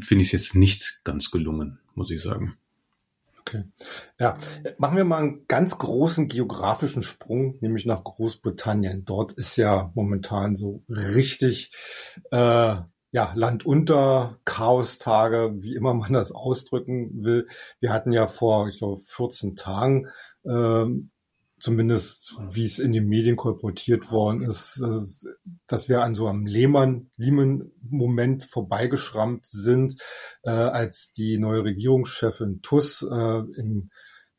finde 0.01 0.23
ich 0.23 0.29
es 0.29 0.33
jetzt 0.33 0.55
nicht 0.57 1.03
ganz 1.05 1.31
gelungen, 1.31 1.79
muss 1.95 2.11
ich 2.11 2.21
sagen. 2.21 2.57
Okay. 3.39 3.63
Ja, 4.19 4.39
machen 4.79 4.97
wir 4.97 5.05
mal 5.05 5.23
einen 5.23 5.47
ganz 5.47 5.79
großen 5.79 6.27
geografischen 6.27 7.03
Sprung, 7.03 7.59
nämlich 7.61 7.87
nach 7.87 8.03
Großbritannien. 8.03 9.05
Dort 9.05 9.35
ist 9.35 9.57
ja 9.57 9.93
momentan 9.95 10.57
so 10.57 10.83
richtig 10.89 11.71
äh, 12.33 12.75
ja, 13.17 13.33
Land 13.35 13.65
unter, 13.65 14.39
Chaostage, 14.45 15.55
wie 15.61 15.75
immer 15.75 15.95
man 15.95 16.13
das 16.13 16.33
ausdrücken 16.33 17.25
will. 17.25 17.47
Wir 17.81 17.91
hatten 17.91 18.13
ja 18.13 18.27
vor, 18.27 18.69
ich 18.69 18.77
glaube, 18.77 19.01
14 19.07 19.57
Tagen 19.57 20.09
ähm, 20.45 21.13
zumindest 21.59 22.39
wie 22.51 22.67
es 22.67 22.79
in 22.79 22.93
den 22.93 23.09
Medien 23.09 23.37
kolportiert 23.37 24.11
worden 24.11 24.43
ist, 24.43 24.85
dass 25.67 25.89
wir 25.89 26.03
an 26.03 26.15
so 26.15 26.27
einem 26.27 26.45
Lehmann-Moment 26.45 28.45
vorbeigeschrammt 28.45 29.47
sind, 29.47 29.99
äh, 30.43 30.51
als 30.51 31.11
die 31.13 31.39
neue 31.39 31.65
Regierungschefin 31.65 32.61
Tuss 32.61 33.01
äh, 33.01 33.41
in 33.57 33.89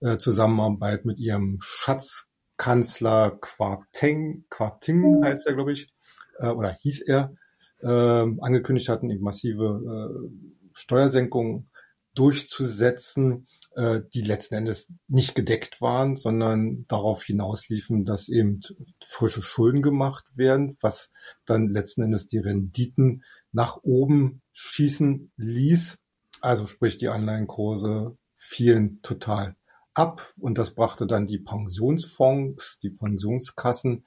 äh, 0.01 0.17
Zusammenarbeit 0.17 1.03
mit 1.03 1.19
ihrem 1.19 1.57
Schatzkanzler 1.61 3.39
Quarteng, 3.41 4.45
Quarting 4.51 5.25
heißt 5.25 5.47
er, 5.47 5.55
glaube 5.55 5.73
ich, 5.73 5.91
äh, 6.37 6.49
oder 6.49 6.69
hieß 6.69 7.01
er, 7.01 7.33
äh, 7.81 7.87
angekündigt 7.87 8.89
hatten, 8.89 9.09
eben 9.09 9.23
massive 9.23 9.81
äh, 10.13 10.69
Steuersenkungen 10.73 11.69
durchzusetzen 12.17 13.47
äh, 13.75 14.01
die 14.13 14.21
letzten 14.21 14.55
Endes 14.55 14.91
nicht 15.07 15.35
gedeckt 15.35 15.81
waren, 15.81 16.15
sondern 16.15 16.85
darauf 16.87 17.23
hinausliefen, 17.23 18.05
dass 18.05 18.27
eben 18.27 18.61
frische 19.05 19.43
Schulden 19.43 19.83
gemacht 19.83 20.25
werden, 20.35 20.77
was 20.81 21.11
dann 21.45 21.67
letzten 21.67 22.01
Endes 22.01 22.25
die 22.25 22.39
Renditen 22.39 23.23
nach 23.51 23.77
oben 23.83 24.41
schießen 24.51 25.31
ließ. 25.37 25.99
Also 26.41 26.65
sprich, 26.65 26.97
die 26.97 27.09
Anleihenkurse 27.09 28.17
fielen 28.33 28.99
total 29.03 29.55
ab 29.93 30.33
und 30.39 30.57
das 30.57 30.73
brachte 30.73 31.05
dann 31.05 31.27
die 31.27 31.39
Pensionsfonds, 31.39 32.79
die 32.79 32.89
Pensionskassen 32.89 34.05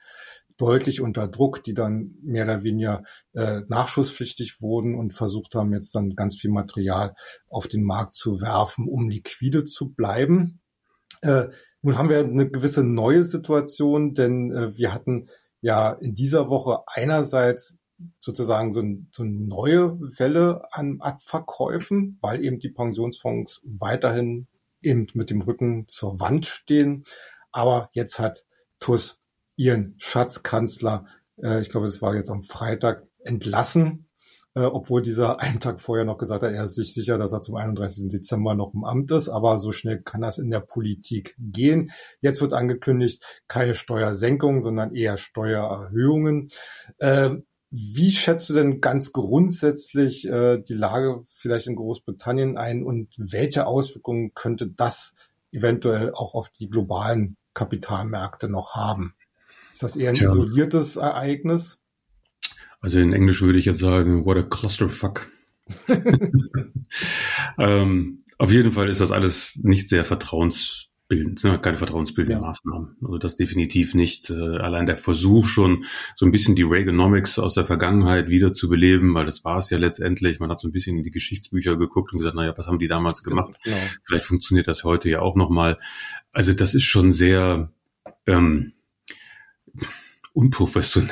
deutlich 0.60 1.00
unter 1.00 1.28
Druck, 1.28 1.62
die 1.64 1.74
dann 1.74 2.14
mehr 2.22 2.44
oder 2.44 2.62
weniger 2.62 3.02
äh, 3.32 3.62
nachschusspflichtig 3.68 4.60
wurden 4.60 4.94
und 4.94 5.12
versucht 5.12 5.54
haben, 5.54 5.72
jetzt 5.72 5.94
dann 5.94 6.14
ganz 6.14 6.36
viel 6.36 6.50
Material 6.50 7.14
auf 7.48 7.66
den 7.66 7.82
Markt 7.82 8.14
zu 8.14 8.40
werfen, 8.40 8.86
um 8.88 9.08
liquide 9.08 9.64
zu 9.64 9.90
bleiben. 9.90 10.60
Äh, 11.22 11.46
nun 11.82 11.96
haben 11.96 12.08
wir 12.08 12.20
eine 12.20 12.50
gewisse 12.50 12.84
neue 12.84 13.24
Situation, 13.24 14.14
denn 14.14 14.52
äh, 14.52 14.76
wir 14.76 14.92
hatten 14.92 15.28
ja 15.62 15.92
in 15.92 16.14
dieser 16.14 16.50
Woche 16.50 16.82
einerseits 16.86 17.78
sozusagen 18.18 18.72
so, 18.72 18.80
ein, 18.80 19.08
so 19.12 19.22
eine 19.22 19.32
neue 19.32 19.98
Welle 20.18 20.62
an 20.72 21.00
Abverkäufen, 21.00 22.18
weil 22.20 22.44
eben 22.44 22.58
die 22.58 22.70
Pensionsfonds 22.70 23.62
weiterhin 23.64 24.46
eben 24.82 25.06
mit 25.14 25.30
dem 25.30 25.42
Rücken 25.42 25.86
zur 25.86 26.20
Wand 26.20 26.46
stehen. 26.46 27.04
Aber 27.52 27.90
jetzt 27.92 28.18
hat 28.18 28.44
TUS 28.78 29.19
ihren 29.60 29.94
Schatzkanzler, 29.98 31.04
äh, 31.42 31.60
ich 31.60 31.68
glaube, 31.68 31.86
es 31.86 32.00
war 32.00 32.14
jetzt 32.14 32.30
am 32.30 32.42
Freitag, 32.42 33.06
entlassen, 33.22 34.06
äh, 34.54 34.62
obwohl 34.62 35.02
dieser 35.02 35.38
einen 35.40 35.60
Tag 35.60 35.80
vorher 35.80 36.06
noch 36.06 36.16
gesagt 36.16 36.42
hat, 36.42 36.52
er 36.52 36.64
ist 36.64 36.76
sich 36.76 36.94
sicher, 36.94 37.18
dass 37.18 37.32
er 37.32 37.42
zum 37.42 37.56
31. 37.56 38.08
Dezember 38.08 38.54
noch 38.54 38.72
im 38.72 38.84
Amt 38.84 39.10
ist, 39.10 39.28
aber 39.28 39.58
so 39.58 39.70
schnell 39.70 40.00
kann 40.00 40.22
das 40.22 40.38
in 40.38 40.50
der 40.50 40.60
Politik 40.60 41.36
gehen. 41.38 41.90
Jetzt 42.22 42.40
wird 42.40 42.54
angekündigt, 42.54 43.22
keine 43.48 43.74
Steuersenkung, 43.74 44.62
sondern 44.62 44.94
eher 44.94 45.18
Steuererhöhungen. 45.18 46.48
Äh, 46.96 47.30
wie 47.70 48.10
schätzt 48.12 48.48
du 48.48 48.54
denn 48.54 48.80
ganz 48.80 49.12
grundsätzlich 49.12 50.26
äh, 50.26 50.58
die 50.58 50.74
Lage 50.74 51.22
vielleicht 51.26 51.66
in 51.66 51.76
Großbritannien 51.76 52.56
ein 52.56 52.82
und 52.82 53.14
welche 53.18 53.66
Auswirkungen 53.66 54.32
könnte 54.34 54.68
das 54.68 55.12
eventuell 55.52 56.14
auch 56.14 56.34
auf 56.34 56.48
die 56.48 56.70
globalen 56.70 57.36
Kapitalmärkte 57.52 58.48
noch 58.48 58.74
haben? 58.74 59.14
Ist 59.72 59.82
das 59.82 59.96
eher 59.96 60.10
ein 60.10 60.16
ja. 60.16 60.24
isoliertes 60.24 60.96
Ereignis? 60.96 61.78
Also 62.80 62.98
in 62.98 63.12
Englisch 63.12 63.42
würde 63.42 63.58
ich 63.58 63.66
jetzt 63.66 63.80
sagen, 63.80 64.24
what 64.24 64.38
a 64.38 64.42
clusterfuck. 64.42 65.28
ähm, 67.58 68.24
auf 68.38 68.50
jeden 68.50 68.72
Fall 68.72 68.88
ist 68.88 69.00
das 69.00 69.12
alles 69.12 69.60
nicht 69.62 69.88
sehr 69.88 70.04
vertrauensbildend, 70.04 71.44
ne? 71.44 71.60
keine 71.60 71.76
vertrauensbildenden 71.76 72.42
ja. 72.42 72.46
Maßnahmen. 72.46 72.96
Also 73.02 73.18
das 73.18 73.36
definitiv 73.36 73.94
nicht. 73.94 74.30
Äh, 74.30 74.56
allein 74.56 74.86
der 74.86 74.96
Versuch 74.96 75.46
schon, 75.46 75.84
so 76.16 76.24
ein 76.24 76.32
bisschen 76.32 76.56
die 76.56 76.62
Reaganomics 76.62 77.38
aus 77.38 77.54
der 77.54 77.66
Vergangenheit 77.66 78.28
wieder 78.28 78.54
zu 78.54 78.70
beleben, 78.70 79.14
weil 79.14 79.26
das 79.26 79.44
war 79.44 79.58
es 79.58 79.68
ja 79.68 79.76
letztendlich. 79.76 80.40
Man 80.40 80.50
hat 80.50 80.58
so 80.58 80.68
ein 80.68 80.72
bisschen 80.72 80.96
in 80.96 81.04
die 81.04 81.10
Geschichtsbücher 81.10 81.76
geguckt 81.76 82.12
und 82.12 82.18
gesagt, 82.18 82.34
naja, 82.34 82.54
was 82.56 82.66
haben 82.66 82.78
die 82.78 82.88
damals 82.88 83.22
gemacht? 83.22 83.56
Genau. 83.62 83.76
Vielleicht 84.04 84.24
funktioniert 84.24 84.68
das 84.68 84.84
heute 84.84 85.10
ja 85.10 85.20
auch 85.20 85.36
nochmal. 85.36 85.78
Also 86.32 86.54
das 86.54 86.74
ist 86.74 86.84
schon 86.84 87.12
sehr... 87.12 87.70
Ähm, 88.26 88.72
unprofessionell. 90.32 91.10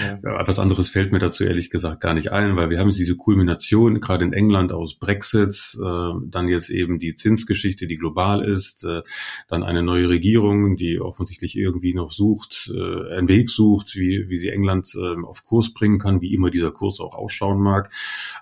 Ja. 0.00 0.18
Was 0.46 0.58
anderes 0.58 0.90
fällt 0.90 1.10
mir 1.10 1.18
dazu 1.18 1.44
ehrlich 1.44 1.70
gesagt 1.70 2.00
gar 2.00 2.12
nicht 2.12 2.32
ein, 2.32 2.54
weil 2.56 2.68
wir 2.68 2.78
haben 2.78 2.88
jetzt 2.88 2.98
diese 2.98 3.16
Kulmination 3.16 4.00
gerade 4.00 4.24
in 4.24 4.32
England 4.32 4.72
aus 4.72 4.98
Brexits, 4.98 5.78
äh, 5.82 6.12
dann 6.26 6.48
jetzt 6.48 6.68
eben 6.68 6.98
die 6.98 7.14
Zinsgeschichte, 7.14 7.86
die 7.86 7.96
global 7.96 8.44
ist, 8.44 8.84
äh, 8.84 9.02
dann 9.48 9.62
eine 9.62 9.82
neue 9.82 10.08
Regierung, 10.08 10.76
die 10.76 11.00
offensichtlich 11.00 11.56
irgendwie 11.56 11.94
noch 11.94 12.10
sucht, 12.10 12.70
äh, 12.74 13.16
einen 13.16 13.28
Weg 13.28 13.48
sucht, 13.48 13.94
wie, 13.96 14.28
wie 14.28 14.36
sie 14.36 14.50
England 14.50 14.94
äh, 14.96 15.22
auf 15.24 15.44
Kurs 15.44 15.72
bringen 15.72 15.98
kann, 15.98 16.20
wie 16.20 16.34
immer 16.34 16.50
dieser 16.50 16.72
Kurs 16.72 17.00
auch 17.00 17.14
ausschauen 17.14 17.60
mag. 17.60 17.90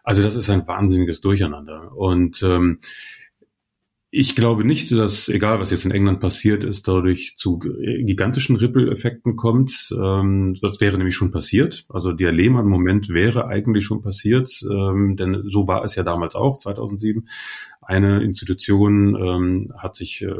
Also 0.03 0.23
das 0.23 0.35
ist 0.35 0.51
ein 0.51 0.67
wahnsinniges 0.67 1.21
Durcheinander. 1.21 1.97
Und 1.97 2.43
ähm, 2.43 2.79
ich 4.13 4.35
glaube 4.35 4.65
nicht, 4.65 4.91
dass, 4.91 5.29
egal 5.29 5.61
was 5.61 5.71
jetzt 5.71 5.85
in 5.85 5.93
England 5.93 6.19
passiert 6.19 6.65
ist, 6.65 6.89
dadurch 6.89 7.35
zu 7.37 7.61
gigantischen 7.61 8.57
Ripple-Effekten 8.57 9.37
kommt. 9.37 9.95
Ähm, 9.97 10.57
das 10.61 10.81
wäre 10.81 10.99
nämlich 10.99 11.15
schon 11.15 11.31
passiert. 11.31 11.87
Also 11.89 12.13
der 12.13 12.33
Lehman-Moment 12.33 13.09
wäre 13.09 13.47
eigentlich 13.47 13.85
schon 13.85 14.03
passiert, 14.03 14.51
ähm, 14.69 15.17
denn 15.17 15.45
so 15.47 15.69
war 15.69 15.85
es 15.85 15.95
ja 15.95 16.03
damals 16.03 16.35
auch, 16.35 16.59
2007. 16.59 17.29
Eine 17.83 18.23
Institution 18.23 19.15
ähm, 19.15 19.73
hat 19.79 19.95
sich 19.95 20.23
äh, 20.23 20.35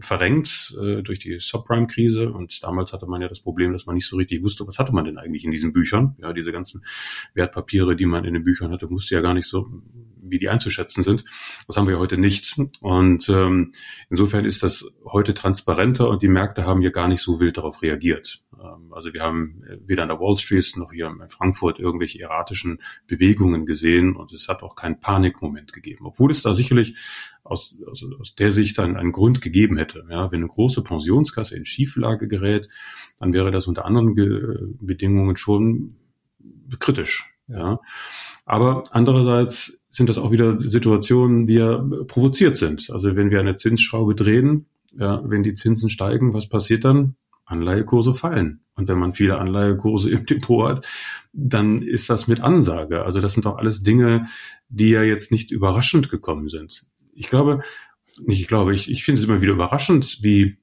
verrenkt 0.00 0.76
äh, 0.80 1.02
durch 1.02 1.20
die 1.20 1.38
Subprime-Krise 1.38 2.32
und 2.32 2.62
damals 2.62 2.92
hatte 2.92 3.06
man 3.06 3.22
ja 3.22 3.28
das 3.28 3.40
Problem, 3.40 3.72
dass 3.72 3.86
man 3.86 3.94
nicht 3.94 4.08
so 4.08 4.16
richtig 4.16 4.42
wusste, 4.42 4.66
was 4.66 4.78
hatte 4.78 4.92
man 4.92 5.04
denn 5.04 5.18
eigentlich 5.18 5.44
in 5.44 5.52
diesen 5.52 5.72
Büchern. 5.72 6.16
Ja, 6.20 6.32
diese 6.32 6.52
ganzen 6.52 6.82
Wertpapiere, 7.34 7.94
die 7.94 8.06
man 8.06 8.24
in 8.24 8.34
den 8.34 8.44
Büchern 8.44 8.72
hatte, 8.72 8.90
wusste 8.90 9.14
ja 9.14 9.20
gar 9.20 9.34
nicht 9.34 9.46
so, 9.46 9.68
wie 10.32 10.40
die 10.40 10.48
einzuschätzen 10.48 11.04
sind. 11.04 11.24
Das 11.68 11.76
haben 11.76 11.86
wir 11.86 11.98
heute 11.98 12.18
nicht. 12.18 12.56
Und 12.80 13.28
ähm, 13.28 13.72
insofern 14.10 14.44
ist 14.44 14.64
das 14.64 14.92
heute 15.04 15.34
transparenter 15.34 16.08
und 16.08 16.22
die 16.22 16.28
Märkte 16.28 16.64
haben 16.64 16.80
hier 16.80 16.90
gar 16.90 17.06
nicht 17.06 17.22
so 17.22 17.38
wild 17.38 17.58
darauf 17.58 17.82
reagiert. 17.82 18.42
Ähm, 18.60 18.92
also 18.92 19.12
wir 19.12 19.22
haben 19.22 19.62
weder 19.86 20.02
an 20.02 20.08
der 20.08 20.18
Wall 20.18 20.36
Street 20.36 20.72
noch 20.76 20.92
hier 20.92 21.06
in 21.06 21.28
Frankfurt 21.28 21.78
irgendwelche 21.78 22.20
erratischen 22.20 22.80
Bewegungen 23.06 23.66
gesehen 23.66 24.16
und 24.16 24.32
es 24.32 24.48
hat 24.48 24.62
auch 24.62 24.74
keinen 24.74 25.00
Panikmoment 25.00 25.72
gegeben, 25.72 26.06
obwohl 26.06 26.30
es 26.30 26.42
da 26.42 26.54
sicherlich 26.54 26.96
aus, 27.44 27.76
aus, 27.86 28.04
aus 28.20 28.34
der 28.34 28.50
Sicht 28.50 28.78
einen, 28.78 28.96
einen 28.96 29.12
Grund 29.12 29.40
gegeben 29.40 29.76
hätte. 29.76 30.06
Ja, 30.10 30.30
wenn 30.32 30.40
eine 30.40 30.48
große 30.48 30.82
Pensionskasse 30.82 31.56
in 31.56 31.64
Schieflage 31.64 32.28
gerät, 32.28 32.68
dann 33.18 33.32
wäre 33.32 33.50
das 33.50 33.66
unter 33.66 33.84
anderen 33.84 34.14
Ge 34.14 34.58
Bedingungen 34.80 35.36
schon 35.36 35.96
kritisch. 36.78 37.31
Ja. 37.52 37.80
Aber 38.44 38.84
andererseits 38.90 39.80
sind 39.88 40.08
das 40.08 40.18
auch 40.18 40.30
wieder 40.30 40.58
Situationen, 40.58 41.46
die 41.46 41.54
ja 41.54 41.84
provoziert 42.06 42.56
sind. 42.56 42.90
Also 42.90 43.14
wenn 43.14 43.30
wir 43.30 43.40
eine 43.40 43.56
Zinsschraube 43.56 44.14
drehen, 44.14 44.66
ja, 44.98 45.22
wenn 45.24 45.42
die 45.42 45.54
Zinsen 45.54 45.90
steigen, 45.90 46.34
was 46.34 46.48
passiert 46.48 46.84
dann? 46.84 47.16
Anleihekurse 47.44 48.14
fallen. 48.14 48.60
Und 48.74 48.88
wenn 48.88 48.98
man 48.98 49.12
viele 49.12 49.38
Anleihekurse 49.38 50.10
im 50.12 50.26
Depot 50.26 50.68
hat, 50.68 50.86
dann 51.32 51.82
ist 51.82 52.10
das 52.10 52.26
mit 52.26 52.40
Ansage. 52.40 53.04
Also 53.04 53.20
das 53.20 53.34
sind 53.34 53.46
doch 53.46 53.58
alles 53.58 53.82
Dinge, 53.82 54.26
die 54.68 54.90
ja 54.90 55.02
jetzt 55.02 55.30
nicht 55.30 55.50
überraschend 55.50 56.08
gekommen 56.08 56.48
sind. 56.48 56.86
Ich 57.14 57.28
glaube, 57.28 57.60
nicht 58.24 58.40
ich 58.40 58.48
glaube, 58.48 58.74
ich, 58.74 58.90
ich 58.90 59.04
finde 59.04 59.20
es 59.20 59.26
immer 59.26 59.40
wieder 59.40 59.52
überraschend, 59.52 60.18
wie 60.22 60.58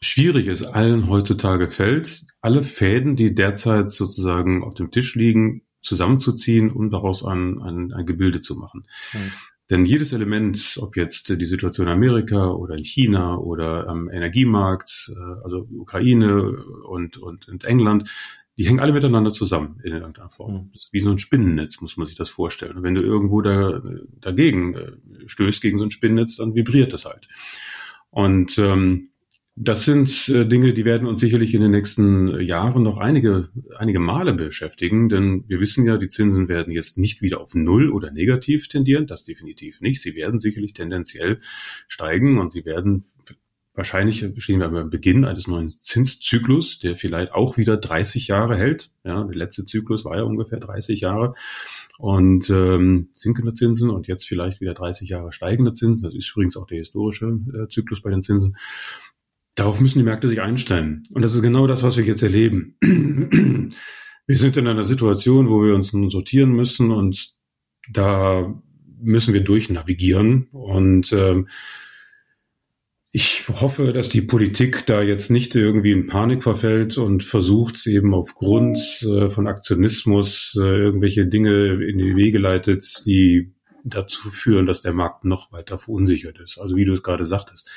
schwierig 0.00 0.48
es 0.48 0.62
allen 0.62 1.08
heutzutage 1.08 1.70
fällt, 1.70 2.26
alle 2.40 2.62
Fäden, 2.62 3.16
die 3.16 3.34
derzeit 3.34 3.90
sozusagen 3.90 4.62
auf 4.62 4.74
dem 4.74 4.90
Tisch 4.90 5.14
liegen, 5.14 5.62
zusammenzuziehen 5.84 6.70
und 6.70 6.90
daraus 6.90 7.24
ein, 7.24 7.60
ein, 7.62 7.92
ein 7.92 8.06
Gebilde 8.06 8.40
zu 8.40 8.56
machen. 8.56 8.86
Mhm. 9.12 9.32
Denn 9.70 9.86
jedes 9.86 10.12
Element, 10.12 10.78
ob 10.80 10.96
jetzt 10.96 11.40
die 11.40 11.46
Situation 11.46 11.86
in 11.86 11.92
Amerika 11.92 12.50
oder 12.50 12.74
in 12.76 12.84
China 12.84 13.38
oder 13.38 13.88
am 13.88 14.10
Energiemarkt, 14.10 15.10
äh, 15.14 15.42
also 15.42 15.66
Ukraine 15.72 16.64
und, 16.86 17.16
und, 17.16 17.48
und 17.48 17.64
England, 17.64 18.10
die 18.56 18.66
hängen 18.66 18.80
alle 18.80 18.92
miteinander 18.92 19.30
zusammen 19.30 19.80
in 19.82 19.94
irgendeiner 19.94 20.30
Form. 20.30 20.52
Mhm. 20.52 20.70
Das 20.72 20.84
ist 20.84 20.92
wie 20.92 21.00
so 21.00 21.10
ein 21.10 21.18
Spinnennetz, 21.18 21.80
muss 21.80 21.96
man 21.96 22.06
sich 22.06 22.16
das 22.16 22.30
vorstellen. 22.30 22.76
Und 22.76 22.82
wenn 22.82 22.94
du 22.94 23.02
irgendwo 23.02 23.40
da, 23.40 23.80
dagegen 24.20 24.74
äh, 24.74 24.92
stößt, 25.26 25.62
gegen 25.62 25.78
so 25.78 25.84
ein 25.84 25.90
Spinnennetz, 25.90 26.36
dann 26.36 26.54
vibriert 26.54 26.92
das 26.92 27.04
halt. 27.04 27.26
Und 28.10 28.58
ähm, 28.58 29.10
Das 29.56 29.84
sind 29.84 30.28
äh, 30.30 30.46
Dinge, 30.46 30.74
die 30.74 30.84
werden 30.84 31.06
uns 31.06 31.20
sicherlich 31.20 31.54
in 31.54 31.60
den 31.60 31.70
nächsten 31.70 32.40
Jahren 32.40 32.82
noch 32.82 32.98
einige, 32.98 33.50
einige 33.76 34.00
Male 34.00 34.34
beschäftigen, 34.34 35.08
denn 35.08 35.44
wir 35.46 35.60
wissen 35.60 35.86
ja, 35.86 35.96
die 35.96 36.08
Zinsen 36.08 36.48
werden 36.48 36.72
jetzt 36.72 36.98
nicht 36.98 37.22
wieder 37.22 37.40
auf 37.40 37.54
Null 37.54 37.90
oder 37.90 38.10
negativ 38.10 38.66
tendieren, 38.66 39.06
das 39.06 39.22
definitiv 39.22 39.80
nicht. 39.80 40.02
Sie 40.02 40.16
werden 40.16 40.40
sicherlich 40.40 40.72
tendenziell 40.72 41.38
steigen 41.86 42.38
und 42.38 42.50
sie 42.50 42.64
werden 42.64 43.04
wahrscheinlich 43.74 44.24
stehen 44.38 44.60
wir 44.60 44.66
am 44.66 44.90
Beginn 44.90 45.24
eines 45.24 45.46
neuen 45.46 45.68
Zinszyklus, 45.68 46.78
der 46.78 46.96
vielleicht 46.96 47.32
auch 47.32 47.56
wieder 47.56 47.76
30 47.76 48.28
Jahre 48.28 48.56
hält. 48.56 48.90
Ja, 49.04 49.22
der 49.24 49.36
letzte 49.36 49.64
Zyklus 49.64 50.04
war 50.04 50.16
ja 50.16 50.22
ungefähr 50.22 50.60
30 50.60 51.00
Jahre 51.00 51.34
und 51.98 52.48
ähm, 52.50 53.08
sinkende 53.14 53.52
Zinsen 53.52 53.90
und 53.90 54.06
jetzt 54.06 54.26
vielleicht 54.26 54.60
wieder 54.60 54.74
30 54.74 55.08
Jahre 55.08 55.32
steigende 55.32 55.72
Zinsen. 55.72 56.04
Das 56.04 56.14
ist 56.14 56.30
übrigens 56.30 56.56
auch 56.56 56.66
der 56.66 56.78
historische 56.78 57.26
äh, 57.26 57.68
Zyklus 57.68 58.00
bei 58.00 58.10
den 58.10 58.22
Zinsen. 58.22 58.56
Darauf 59.54 59.80
müssen 59.80 59.98
die 59.98 60.04
Märkte 60.04 60.28
sich 60.28 60.40
einstellen. 60.40 61.02
Und 61.12 61.22
das 61.22 61.34
ist 61.34 61.42
genau 61.42 61.66
das, 61.66 61.82
was 61.82 61.96
wir 61.96 62.04
jetzt 62.04 62.22
erleben. 62.22 62.76
wir 64.26 64.38
sind 64.38 64.56
in 64.56 64.66
einer 64.66 64.84
Situation, 64.84 65.48
wo 65.48 65.62
wir 65.62 65.74
uns 65.74 65.92
nun 65.92 66.10
sortieren 66.10 66.50
müssen 66.50 66.90
und 66.90 67.34
da 67.92 68.60
müssen 69.00 69.34
wir 69.34 69.42
durchnavigieren. 69.42 70.48
Und 70.50 71.12
ähm, 71.12 71.48
ich 73.16 73.46
hoffe, 73.48 73.92
dass 73.92 74.08
die 74.08 74.22
Politik 74.22 74.86
da 74.86 75.00
jetzt 75.00 75.30
nicht 75.30 75.54
irgendwie 75.54 75.92
in 75.92 76.06
Panik 76.06 76.42
verfällt 76.42 76.98
und 76.98 77.22
versucht, 77.22 77.86
eben 77.86 78.12
aufgrund 78.12 78.78
äh, 79.02 79.30
von 79.30 79.46
Aktionismus 79.46 80.58
äh, 80.58 80.62
irgendwelche 80.62 81.26
Dinge 81.26 81.74
in 81.84 81.98
die 81.98 82.16
Wege 82.16 82.38
leitet, 82.38 83.02
die 83.06 83.54
dazu 83.84 84.30
führen, 84.30 84.66
dass 84.66 84.80
der 84.80 84.94
Markt 84.94 85.24
noch 85.24 85.52
weiter 85.52 85.78
verunsichert 85.78 86.40
ist. 86.40 86.58
Also 86.58 86.74
wie 86.74 86.84
du 86.84 86.92
es 86.92 87.04
gerade 87.04 87.24
sagtest, 87.24 87.70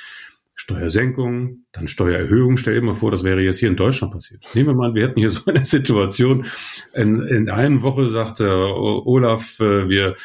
Steuersenkung, 0.60 1.66
dann 1.72 1.88
Steuererhöhung. 1.88 2.58
Stell 2.58 2.74
dir 2.74 2.82
mal 2.82 2.96
vor, 2.96 3.12
das 3.12 3.24
wäre 3.24 3.42
jetzt 3.42 3.60
hier 3.60 3.70
in 3.70 3.76
Deutschland 3.76 4.12
passiert. 4.12 4.44
Nehmen 4.56 4.70
wir 4.70 4.74
mal, 4.74 4.96
wir 4.96 5.08
hätten 5.08 5.20
hier 5.20 5.30
so 5.30 5.46
eine 5.46 5.64
Situation. 5.64 6.48
In, 6.94 7.22
in 7.22 7.50
einer 7.50 7.84
Woche 7.84 8.08
sagte 8.08 8.50
Olaf, 8.50 9.60
äh, 9.60 9.88
wir, 9.88 10.16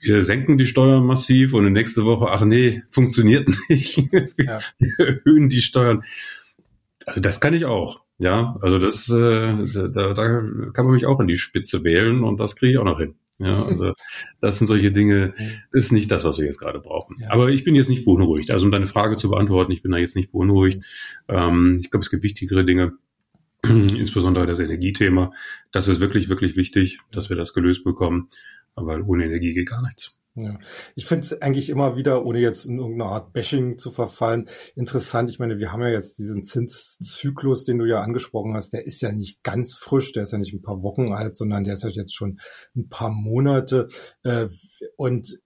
wir 0.00 0.24
senken 0.24 0.56
die 0.56 0.64
Steuern 0.64 1.04
massiv 1.04 1.52
und 1.52 1.66
in 1.66 1.74
nächste 1.74 2.04
Woche, 2.04 2.28
ach 2.30 2.44
nee, 2.44 2.82
funktioniert 2.90 3.48
nicht. 3.68 3.98
Ja. 4.38 4.58
Wir 4.78 5.06
erhöhen 5.06 5.50
die 5.50 5.60
Steuern. 5.60 6.02
Also 7.04 7.20
das 7.20 7.40
kann 7.40 7.52
ich 7.52 7.66
auch. 7.66 8.00
Ja, 8.18 8.56
also 8.62 8.78
das, 8.78 9.10
äh, 9.10 9.64
da, 9.90 10.14
da 10.14 10.42
kann 10.72 10.86
man 10.86 10.94
mich 10.94 11.04
auch 11.04 11.20
in 11.20 11.26
die 11.26 11.36
Spitze 11.36 11.84
wählen 11.84 12.24
und 12.24 12.40
das 12.40 12.56
kriege 12.56 12.72
ich 12.72 12.78
auch 12.78 12.84
noch 12.84 13.00
hin. 13.00 13.16
Ja, 13.38 13.64
also 13.66 13.92
das 14.40 14.58
sind 14.58 14.66
solche 14.66 14.92
Dinge, 14.92 15.34
ist 15.72 15.92
nicht 15.92 16.10
das, 16.10 16.24
was 16.24 16.38
wir 16.38 16.44
jetzt 16.44 16.58
gerade 16.58 16.80
brauchen. 16.80 17.16
Ja. 17.20 17.30
Aber 17.30 17.50
ich 17.50 17.64
bin 17.64 17.74
jetzt 17.74 17.88
nicht 17.88 18.04
beunruhigt. 18.04 18.50
Also 18.50 18.66
um 18.66 18.72
deine 18.72 18.86
Frage 18.86 19.16
zu 19.16 19.30
beantworten, 19.30 19.72
ich 19.72 19.82
bin 19.82 19.92
da 19.92 19.98
jetzt 19.98 20.16
nicht 20.16 20.32
beunruhigt. 20.32 20.84
Ähm, 21.28 21.78
ich 21.80 21.90
glaube, 21.90 22.02
es 22.02 22.10
gibt 22.10 22.22
wichtigere 22.22 22.64
Dinge, 22.64 22.92
insbesondere 23.62 24.46
das 24.46 24.60
Energiethema. 24.60 25.32
Das 25.72 25.88
ist 25.88 26.00
wirklich, 26.00 26.28
wirklich 26.28 26.56
wichtig, 26.56 27.00
dass 27.12 27.28
wir 27.28 27.36
das 27.36 27.54
gelöst 27.54 27.84
bekommen, 27.84 28.28
weil 28.74 29.02
ohne 29.02 29.24
Energie 29.24 29.52
geht 29.52 29.68
gar 29.68 29.82
nichts. 29.82 30.16
Ja. 30.36 30.58
Ich 30.96 31.06
finde 31.06 31.24
es 31.24 31.40
eigentlich 31.40 31.70
immer 31.70 31.96
wieder, 31.96 32.24
ohne 32.24 32.40
jetzt 32.40 32.66
in 32.66 32.78
irgendeine 32.78 33.10
Art 33.10 33.32
Bashing 33.32 33.78
zu 33.78 33.92
verfallen, 33.92 34.48
interessant. 34.74 35.30
Ich 35.30 35.38
meine, 35.38 35.58
wir 35.58 35.70
haben 35.70 35.82
ja 35.82 35.90
jetzt 35.90 36.18
diesen 36.18 36.42
Zinszyklus, 36.42 37.64
den 37.64 37.78
du 37.78 37.84
ja 37.84 38.00
angesprochen 38.00 38.54
hast, 38.54 38.72
der 38.72 38.84
ist 38.84 39.00
ja 39.00 39.12
nicht 39.12 39.44
ganz 39.44 39.74
frisch, 39.74 40.10
der 40.10 40.24
ist 40.24 40.32
ja 40.32 40.38
nicht 40.38 40.52
ein 40.52 40.62
paar 40.62 40.82
Wochen 40.82 41.12
alt, 41.12 41.36
sondern 41.36 41.62
der 41.62 41.74
ist 41.74 41.84
ja 41.84 41.90
jetzt 41.90 42.14
schon 42.14 42.40
ein 42.74 42.88
paar 42.88 43.10
Monate. 43.10 43.88
Äh, 44.24 44.48
und 44.96 45.38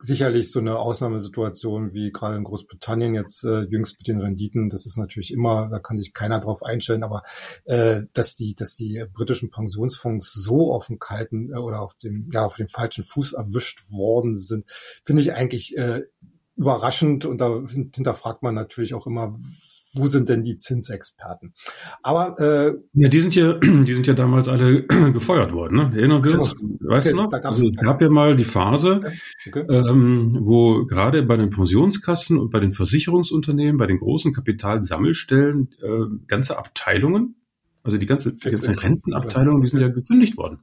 sicherlich 0.00 0.50
so 0.50 0.60
eine 0.60 0.78
Ausnahmesituation 0.78 1.92
wie 1.92 2.10
gerade 2.10 2.36
in 2.36 2.44
Großbritannien 2.44 3.14
jetzt 3.14 3.44
äh, 3.44 3.62
jüngst 3.62 3.96
mit 3.98 4.08
den 4.08 4.20
Renditen, 4.20 4.70
das 4.70 4.86
ist 4.86 4.96
natürlich 4.96 5.30
immer, 5.30 5.68
da 5.68 5.78
kann 5.78 5.98
sich 5.98 6.14
keiner 6.14 6.40
drauf 6.40 6.62
einstellen, 6.62 7.04
aber 7.04 7.22
äh, 7.64 8.02
dass 8.14 8.34
die, 8.34 8.54
dass 8.54 8.74
die 8.74 9.04
britischen 9.12 9.50
Pensionsfonds 9.50 10.32
so 10.32 10.72
auf 10.72 10.86
dem 10.86 10.98
kalten 10.98 11.52
äh, 11.52 11.58
oder 11.58 11.82
auf 11.82 11.94
dem, 11.94 12.30
ja, 12.32 12.46
auf 12.46 12.56
dem 12.56 12.68
falschen 12.68 13.04
Fuß 13.04 13.34
erwischt 13.34 13.90
worden 13.90 14.36
sind, 14.36 14.64
finde 15.04 15.22
ich 15.22 15.34
eigentlich 15.34 15.76
äh, 15.76 16.02
überraschend. 16.56 17.24
Und 17.26 17.40
da 17.40 17.62
hinterfragt 17.66 18.42
man 18.42 18.54
natürlich 18.54 18.94
auch 18.94 19.06
immer, 19.06 19.38
wo 19.92 20.06
sind 20.06 20.28
denn 20.28 20.42
die 20.42 20.56
Zinsexperten? 20.56 21.54
Aber 22.02 22.38
äh, 22.38 22.74
ja, 22.94 23.08
die 23.08 23.20
sind 23.20 23.34
ja, 23.34 23.54
die 23.58 23.94
sind 23.94 24.06
ja 24.06 24.14
damals 24.14 24.48
alle 24.48 24.82
gefeuert 25.12 25.52
worden, 25.52 25.76
ne? 25.76 25.92
Erinnern 25.96 26.24
wir 26.24 26.38
uns? 26.38 26.56
Genau. 26.56 26.76
Weißt 26.80 27.06
okay, 27.06 27.16
du 27.16 27.22
noch? 27.22 27.32
Also 27.32 27.66
es 27.66 27.76
gab 27.76 28.00
ja 28.00 28.08
mal 28.08 28.36
die 28.36 28.44
Phase, 28.44 29.02
okay. 29.46 29.64
ähm, 29.68 30.38
wo 30.42 30.84
gerade 30.86 31.22
bei 31.22 31.36
den 31.36 31.50
Pensionskassen 31.50 32.38
und 32.38 32.50
bei 32.50 32.60
den 32.60 32.72
Versicherungsunternehmen, 32.72 33.76
bei 33.76 33.86
den 33.86 33.98
großen 33.98 34.32
Kapitalsammelstellen 34.32 35.70
äh, 35.82 36.26
ganze 36.26 36.58
Abteilungen, 36.58 37.36
also 37.82 37.98
die 37.98 38.06
ganze 38.06 38.34
die 38.34 38.48
ganzen 38.48 38.74
Rentenabteilungen, 38.74 39.62
die 39.62 39.68
sind 39.68 39.80
ja 39.80 39.88
gekündigt 39.88 40.36
worden. 40.36 40.60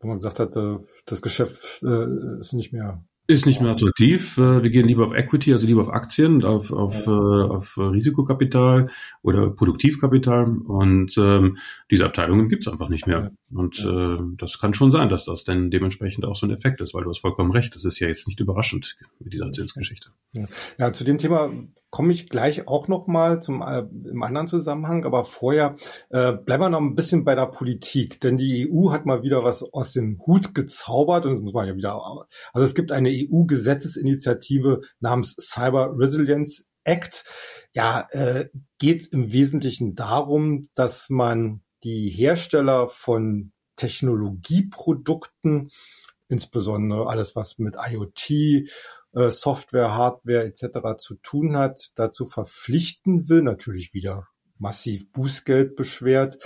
Wo 0.00 0.06
man 0.06 0.16
gesagt 0.16 0.38
hat, 0.38 0.56
äh, 0.56 0.78
das 1.06 1.22
Geschäft 1.22 1.82
äh, 1.82 2.38
ist 2.38 2.52
nicht 2.52 2.72
mehr 2.72 3.02
ist 3.28 3.46
nicht 3.46 3.60
mehr 3.60 3.72
attraktiv. 3.72 4.36
Äh, 4.38 4.62
wir 4.62 4.70
gehen 4.70 4.88
lieber 4.88 5.06
auf 5.06 5.14
Equity, 5.14 5.52
also 5.52 5.66
lieber 5.66 5.82
auf 5.82 5.90
Aktien, 5.90 6.44
auf, 6.44 6.72
auf. 6.72 7.06
Äh, 7.06 7.10
auf 7.10 7.76
Risikokapital 7.76 8.90
oder 9.22 9.50
Produktivkapital. 9.50 10.58
Und 10.58 11.16
ähm, 11.18 11.58
diese 11.90 12.04
Abteilungen 12.04 12.48
gibt's 12.48 12.68
einfach 12.68 12.88
nicht 12.88 13.06
mehr. 13.06 13.30
Und 13.50 13.84
äh, 13.84 14.18
das 14.36 14.58
kann 14.58 14.74
schon 14.74 14.90
sein, 14.90 15.08
dass 15.08 15.24
das 15.24 15.44
dann 15.44 15.70
dementsprechend 15.70 16.24
auch 16.24 16.36
so 16.36 16.46
ein 16.46 16.50
Effekt 16.50 16.80
ist, 16.80 16.94
weil 16.94 17.04
du 17.04 17.10
hast 17.10 17.20
vollkommen 17.20 17.50
recht. 17.50 17.74
Das 17.74 17.84
ist 17.84 17.98
ja 17.98 18.08
jetzt 18.08 18.26
nicht 18.26 18.40
überraschend 18.40 18.96
mit 19.20 19.32
dieser 19.32 19.50
Zinsgeschichte. 19.52 20.08
Ja. 20.32 20.46
ja, 20.78 20.92
zu 20.92 21.04
dem 21.04 21.18
Thema 21.18 21.50
komme 21.90 22.12
ich 22.12 22.28
gleich 22.28 22.68
auch 22.68 22.88
noch 22.88 23.06
mal 23.06 23.40
zum 23.42 23.62
äh, 23.62 23.80
im 23.80 24.22
anderen 24.22 24.46
Zusammenhang, 24.46 25.04
aber 25.04 25.24
vorher 25.24 25.76
äh, 26.10 26.32
bleiben 26.32 26.62
wir 26.62 26.70
noch 26.70 26.80
ein 26.80 26.94
bisschen 26.94 27.24
bei 27.24 27.34
der 27.34 27.46
Politik, 27.46 28.20
denn 28.20 28.36
die 28.36 28.70
EU 28.70 28.90
hat 28.92 29.06
mal 29.06 29.22
wieder 29.22 29.44
was 29.44 29.62
aus 29.62 29.92
dem 29.92 30.20
Hut 30.26 30.54
gezaubert 30.54 31.24
und 31.24 31.32
das 31.32 31.40
muss 31.40 31.54
man 31.54 31.66
ja 31.66 31.76
wieder 31.76 31.98
also 32.52 32.66
es 32.66 32.74
gibt 32.74 32.92
eine 32.92 33.10
EU-Gesetzesinitiative 33.10 34.80
namens 35.00 35.34
Cyber 35.38 35.94
Resilience 35.96 36.64
Act. 36.84 37.24
Ja, 37.72 38.08
äh, 38.10 38.48
geht 38.78 39.06
im 39.08 39.32
Wesentlichen 39.32 39.94
darum, 39.94 40.70
dass 40.74 41.10
man 41.10 41.62
die 41.84 42.08
Hersteller 42.08 42.88
von 42.88 43.52
Technologieprodukten, 43.76 45.70
insbesondere 46.28 47.08
alles, 47.08 47.36
was 47.36 47.58
mit 47.58 47.76
IoT, 47.76 48.68
Software, 49.30 49.94
Hardware 49.94 50.44
etc. 50.44 50.98
zu 50.98 51.14
tun 51.16 51.56
hat, 51.56 51.90
dazu 51.96 52.26
verpflichten 52.26 53.28
will, 53.28 53.42
natürlich 53.42 53.94
wieder 53.94 54.28
massiv 54.58 55.10
Bußgeld 55.12 55.76
beschwert, 55.76 56.38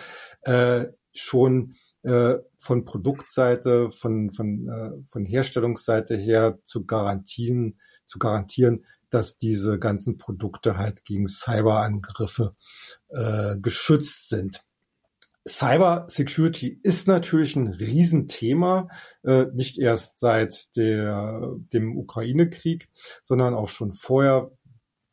äh, 0.43 0.87
schon 1.13 1.75
äh, 2.03 2.37
von 2.57 2.85
Produktseite, 2.85 3.91
von, 3.93 4.33
von, 4.33 4.69
äh, 4.69 4.91
von 5.11 5.25
Herstellungsseite 5.25 6.17
her 6.17 6.59
zu 6.65 6.85
garantieren, 6.85 7.79
zu 8.07 8.19
garantieren, 8.19 8.85
dass 9.11 9.37
diese 9.37 9.79
ganzen 9.79 10.17
Produkte 10.17 10.77
halt 10.77 11.05
gegen 11.05 11.27
Cyberangriffe 11.27 12.57
äh, 13.11 13.57
geschützt 13.59 14.29
sind. 14.29 14.65
Cyber 15.47 16.05
Security 16.09 16.79
ist 16.83 17.09
natürlich 17.09 17.57
ein 17.57 17.67
Riesenthema, 17.67 18.89
äh, 19.25 19.47
nicht 19.53 19.79
erst 19.79 20.21
seit 20.21 20.77
der, 20.77 21.57
dem 21.73 21.97
Ukraine-Krieg, 21.97 22.89
sondern 23.25 23.55
auch 23.55 23.69
schon 23.69 23.93
vorher. 23.93 24.53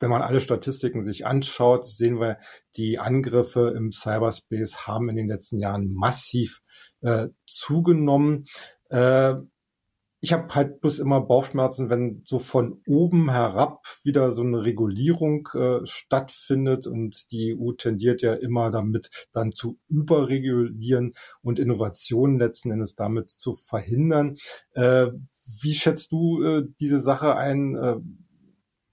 Wenn 0.02 0.12
man 0.12 0.22
alle 0.22 0.40
Statistiken 0.40 1.04
sich 1.04 1.26
anschaut, 1.26 1.88
sehen 1.88 2.22
wir, 2.22 2.38
die 2.78 3.00
Angriffe 3.00 3.74
im 3.76 3.92
Cyberspace 3.92 4.88
haben 4.88 5.10
in 5.10 5.18
den 5.18 5.28
letzten 5.28 5.60
Jahren 5.60 5.94
massiv 5.94 6.62
äh, 7.02 7.28
zugenommen. 7.46 8.46
Äh, 8.90 9.36
ich 10.22 10.34
habe 10.34 10.54
halt 10.54 10.82
bloß 10.82 11.00
immer 11.00 11.22
Bauchschmerzen, 11.22 11.90
wenn 11.90 12.24
so 12.26 12.40
von 12.40 12.82
oben 12.86 13.30
herab 13.30 13.86
wieder 14.04 14.32
so 14.32 14.42
eine 14.42 14.64
Regulierung 14.64 15.48
äh, 15.54 15.86
stattfindet 15.86 16.88
und 16.88 17.32
die 17.32 17.56
EU 17.58 17.72
tendiert 17.72 18.22
ja 18.22 18.34
immer 18.34 18.70
damit 18.70 19.10
dann 19.32 19.52
zu 19.52 19.80
überregulieren 19.88 21.14
und 21.42 21.58
Innovationen 21.58 22.38
letzten 22.38 22.72
Endes 22.72 22.96
damit 22.96 23.30
zu 23.30 23.56
verhindern. 23.56 24.38
Äh, 24.74 25.08
wie 25.62 25.74
schätzt 25.74 26.12
du 26.12 26.44
äh, 26.44 26.64
diese 26.80 27.00
Sache 27.00 27.38
ein? 27.38 27.76
Äh, 27.76 27.96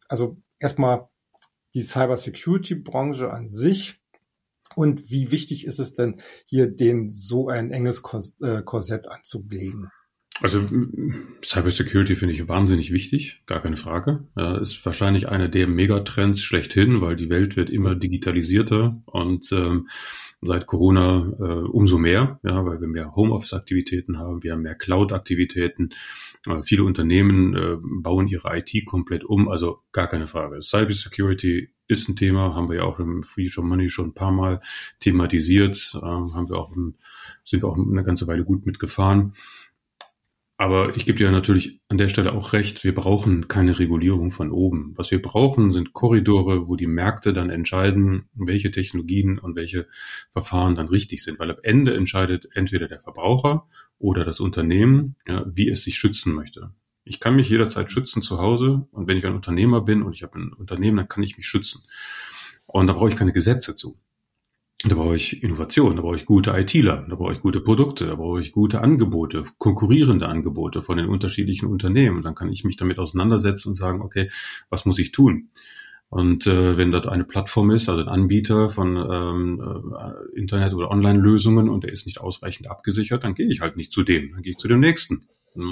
also 0.09 0.37
erstmal 0.61 1.09
die 1.75 1.83
Cybersecurity-Branche 1.83 3.33
an 3.33 3.49
sich 3.49 4.01
und 4.77 5.11
wie 5.11 5.31
wichtig 5.33 5.67
ist 5.67 5.81
es 5.81 5.95
denn, 5.95 6.21
hier 6.45 6.69
den 6.69 7.09
so 7.09 7.49
ein 7.49 7.73
enges 7.73 8.03
äh, 8.41 8.63
Korsett 8.63 9.09
anzulegen? 9.09 9.91
Also 10.43 10.67
Cybersecurity 11.43 12.15
finde 12.15 12.35
ich 12.35 12.47
wahnsinnig 12.47 12.93
wichtig, 12.93 13.43
gar 13.47 13.61
keine 13.61 13.79
Frage. 13.79 14.25
Ist 14.61 14.85
wahrscheinlich 14.85 15.29
einer 15.29 15.49
der 15.49 15.67
Megatrends 15.67 16.43
schlechthin, 16.43 17.01
weil 17.01 17.17
die 17.17 17.31
Welt 17.31 17.57
wird 17.57 17.71
immer 17.71 17.95
digitalisierter 17.95 19.01
und 19.07 19.51
ähm, 19.53 19.89
seit 20.43 20.67
Corona 20.67 21.33
äh, 21.39 21.43
umso 21.43 21.99
mehr, 21.99 22.39
ja, 22.43 22.65
weil 22.65 22.81
wir 22.81 22.89
mehr 22.89 23.15
Homeoffice-Aktivitäten 23.15 24.19
haben, 24.19 24.43
wir 24.43 24.53
haben 24.53 24.63
mehr 24.63 24.75
Cloud-Aktivitäten. 24.75 25.91
Äh, 26.47 26.63
viele 26.63 26.85
Unternehmen 26.85 27.55
äh, 27.55 27.77
bauen 27.81 28.29
ihre 28.29 28.57
IT 28.57 28.85
komplett 28.87 29.25
um, 29.25 29.49
also 29.49 29.81
gar 29.93 30.07
keine 30.07 30.27
Frage. 30.27 30.63
Cybersecurity 30.63 31.71
ist 31.89 32.09
ein 32.09 32.17
Thema, 32.17 32.55
haben 32.55 32.69
wir 32.69 32.77
ja 32.77 32.83
auch 32.83 32.99
im 32.99 33.23
Free 33.23 33.49
Show 33.49 33.63
Money 33.63 33.89
schon 33.89 34.09
ein 34.09 34.15
paar 34.15 34.33
Mal 34.33 34.61
thematisiert, 35.01 35.93
äh, 35.95 36.01
haben 36.01 36.49
wir 36.49 36.57
auch, 36.57 36.73
sind 37.45 37.63
wir 37.63 37.69
auch 37.69 37.77
eine 37.77 38.03
ganze 38.03 38.27
Weile 38.27 38.45
gut 38.45 38.67
mitgefahren. 38.67 39.35
Aber 40.59 40.97
ich 40.97 41.05
gebe 41.05 41.19
dir 41.19 41.31
natürlich 41.31 41.81
an 41.89 41.99
der 41.99 42.09
Stelle 42.09 42.33
auch 42.33 42.55
recht, 42.55 42.83
wir 42.83 42.95
brauchen 42.95 43.47
keine 43.47 43.79
Regulierung 43.79 44.31
von 44.31 44.51
oben. 44.51 44.95
Was 44.97 45.11
wir 45.11 45.21
brauchen, 45.21 45.71
sind 45.71 45.93
Korridore, 45.93 46.67
wo 46.67 46.77
die 46.77 46.87
Märkte 46.87 47.35
dann 47.35 47.51
entscheiden, 47.51 48.31
welche 48.33 48.71
Technologien 48.71 49.39
und 49.39 49.55
welche 49.55 49.87
Verfahren 50.31 50.75
dann 50.75 50.89
richtig 50.89 51.23
sind. 51.23 51.39
Weil 51.39 51.51
am 51.51 51.59
Ende 51.63 51.95
entscheidet 51.95 52.49
entweder 52.55 52.89
der 52.89 53.01
Verbraucher 53.01 53.67
oder 53.99 54.25
das 54.25 54.41
Unternehmen, 54.41 55.17
ja, 55.27 55.45
wie 55.47 55.69
es 55.69 55.83
sich 55.83 55.99
schützen 55.99 56.33
möchte. 56.33 56.71
Ich 57.05 57.21
kann 57.21 57.37
mich 57.37 57.51
jederzeit 57.51 57.91
schützen 57.91 58.23
zu 58.23 58.39
Hause 58.39 58.89
und 58.93 59.07
wenn 59.07 59.19
ich 59.19 59.27
ein 59.27 59.35
Unternehmer 59.35 59.83
bin 59.83 60.03
und 60.03 60.15
ich 60.15 60.23
habe 60.23 60.39
ein 60.39 60.53
Unternehmen, 60.55 60.97
dann 60.97 61.09
kann 61.09 61.23
ich 61.23 61.37
mich 61.37 61.47
schützen. 61.47 61.83
Und 62.65 62.87
da 62.87 62.95
brauche 62.95 63.11
ich 63.11 63.17
keine 63.17 63.33
Gesetze 63.33 63.77
zu. 63.77 63.99
Da 64.85 64.95
brauche 64.95 65.17
ich 65.17 65.43
Innovation, 65.43 65.97
da 65.97 66.03
brauche 66.03 66.17
ich 66.17 66.27
gute 66.27 66.51
ITler, 66.51 67.07
da 67.09 67.17
brauche 67.17 67.33
ich 67.33 67.41
gute 67.41 67.61
Produkte, 67.61 68.07
da 68.07 68.15
brauche 68.15 68.41
ich 68.41 68.53
gute 68.53 68.83
Angebote, 68.83 69.45
konkurrierende 69.57 70.29
Angebote 70.29 70.83
von 70.83 70.99
den 70.99 71.07
unterschiedlichen 71.07 71.67
Unternehmen. 71.67 72.23
Dann 72.23 72.35
kann 72.35 72.53
ich 72.53 72.63
mich 72.63 72.77
damit 72.77 72.99
auseinandersetzen 72.99 73.69
und 73.69 73.75
sagen, 73.75 74.03
okay, 74.03 74.31
was 74.69 74.85
muss 74.85 74.99
ich 74.99 75.13
tun? 75.13 75.49
Und 76.09 76.47
äh, 76.47 76.77
wenn 76.77 76.93
dort 76.93 77.09
eine 77.09 77.25
Plattform 77.25 77.71
ist, 77.71 77.89
also 77.89 78.03
ein 78.03 78.09
Anbieter 78.09 78.69
von 78.69 78.97
ähm, 78.97 79.95
äh, 79.97 80.39
Internet- 80.39 80.75
oder 80.75 80.91
Online-Lösungen 80.91 81.69
und 81.69 81.83
der 81.83 81.93
ist 81.93 82.07
nicht 82.07 82.21
ausreichend 82.21 82.71
abgesichert, 82.71 83.25
dann 83.25 83.35
gehe 83.35 83.51
ich 83.51 83.63
halt 83.63 83.77
nicht 83.77 83.93
zu 83.93 84.03
dem, 84.03 84.33
dann 84.33 84.43
gehe 84.43 84.53
ich 84.53 84.59
zu 84.59 84.69
dem 84.69 84.81
nächsten. 84.81 85.27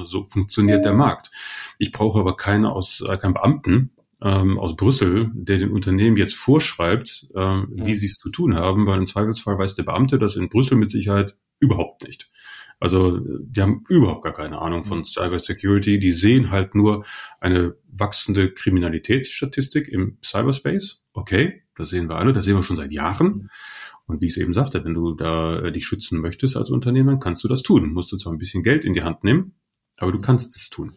So 0.05 0.25
funktioniert 0.25 0.85
der 0.85 0.95
Markt. 0.95 1.31
Ich 1.79 1.93
brauche 1.93 2.19
aber 2.19 2.37
keine 2.37 2.73
aus, 2.73 3.05
äh, 3.07 3.19
keinen 3.19 3.35
Beamten, 3.35 3.91
ähm, 4.25 4.59
aus 4.59 4.75
Brüssel, 4.75 5.31
der 5.35 5.59
den 5.59 5.71
Unternehmen 5.71 6.17
jetzt 6.17 6.35
vorschreibt, 6.35 7.29
ähm, 7.37 7.69
ja. 7.77 7.87
wie 7.87 7.95
sie 7.95 8.07
es 8.07 8.15
zu 8.15 8.31
tun 8.31 8.55
haben, 8.55 8.87
weil 8.87 8.99
im 8.99 9.07
Zweifelsfall 9.07 9.59
weiß 9.59 9.75
der 9.75 9.83
Beamte 9.83 10.19
das 10.19 10.37
in 10.37 10.49
Brüssel 10.49 10.79
mit 10.79 10.91
Sicherheit 10.91 11.37
überhaupt 11.61 12.05
nicht. 12.07 12.31
Also 12.81 13.19
die 13.21 13.61
haben 13.63 13.85
überhaupt 13.89 14.25
gar 14.25 14.33
keine 14.33 14.61
Ahnung 14.61 14.83
von 14.83 15.05
Cyber 15.05 15.39
Security. 15.39 15.99
Die 15.99 16.11
sehen 16.11 16.51
halt 16.51 16.75
nur 16.75 17.05
eine 17.39 17.77
wachsende 17.87 18.51
Kriminalitätsstatistik 18.51 19.89
im 19.89 20.19
Cyberspace. 20.25 21.03
Okay, 21.13 21.63
das 21.77 21.91
sehen 21.91 22.09
wir 22.09 22.17
alle, 22.17 22.33
das 22.33 22.47
sehen 22.47 22.57
wir 22.57 22.63
schon 22.63 22.77
seit 22.77 22.93
Jahren. 22.93 23.51
Und 24.07 24.21
wie 24.21 24.27
ich 24.27 24.33
es 24.33 24.39
eben 24.39 24.53
sagte, 24.53 24.85
wenn 24.85 24.95
du 24.95 25.15
da 25.15 25.61
äh, 25.61 25.73
dich 25.73 25.87
schützen 25.87 26.21
möchtest 26.21 26.57
als 26.57 26.71
Unternehmen, 26.71 27.09
dann 27.09 27.21
kannst 27.21 27.45
du 27.45 27.49
das 27.49 27.63
tun. 27.63 27.93
Musst 27.93 28.11
du 28.13 28.17
zwar 28.17 28.33
ein 28.33 28.39
bisschen 28.39 28.63
Geld 28.63 28.85
in 28.85 28.95
die 28.95 29.03
Hand 29.03 29.25
nehmen, 29.25 29.55
aber 29.97 30.13
du 30.13 30.21
kannst 30.21 30.57
es 30.57 30.69
tun. 30.69 30.95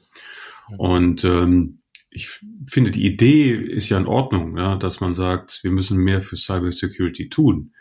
Und 0.78 1.24
ähm, 1.24 1.80
ich 2.10 2.30
finde, 2.65 2.91
die 2.91 3.06
Idee 3.06 3.52
ist 3.52 3.89
ja 3.89 3.98
in 3.98 4.08
Ordnung, 4.08 4.58
ja, 4.58 4.76
dass 4.76 5.02
man 5.02 5.13
sagt, 5.13 5.63
wir 5.63 5.72
müssen 5.72 5.98
mehr 5.98 6.22
für 6.22 6.36
Cyber 6.36 6.72
Security 6.72 7.30
tun. 7.30 7.74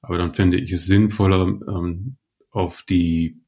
Aber 0.00 0.18
dann 0.18 0.32
fände 0.32 0.58
ich 0.58 0.72
es 0.72 0.86
sinnvoller, 0.86 1.46
ähm, 1.46 2.16
auf 2.50 2.82
die 2.82 3.40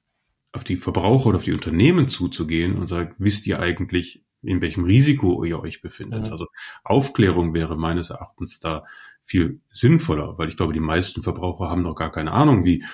auf 0.52 0.64
die 0.64 0.76
Verbraucher 0.76 1.28
oder 1.28 1.38
auf 1.38 1.44
die 1.44 1.52
Unternehmen 1.52 2.08
zuzugehen 2.08 2.76
und 2.76 2.88
sagen, 2.88 3.14
wisst 3.18 3.46
ihr 3.46 3.60
eigentlich, 3.60 4.24
in 4.42 4.60
welchem 4.60 4.84
Risiko 4.84 5.44
ihr 5.44 5.60
euch 5.60 5.80
befindet? 5.80 6.26
Mhm. 6.26 6.32
Also 6.32 6.46
Aufklärung 6.82 7.54
wäre 7.54 7.76
meines 7.76 8.10
Erachtens 8.10 8.58
da 8.58 8.84
viel 9.22 9.60
sinnvoller, 9.70 10.38
weil 10.38 10.48
ich 10.48 10.56
glaube, 10.56 10.72
die 10.72 10.80
meisten 10.80 11.22
Verbraucher 11.22 11.68
haben 11.68 11.82
noch 11.82 11.94
gar 11.94 12.10
keine 12.10 12.32
Ahnung, 12.32 12.64
wie 12.64 12.84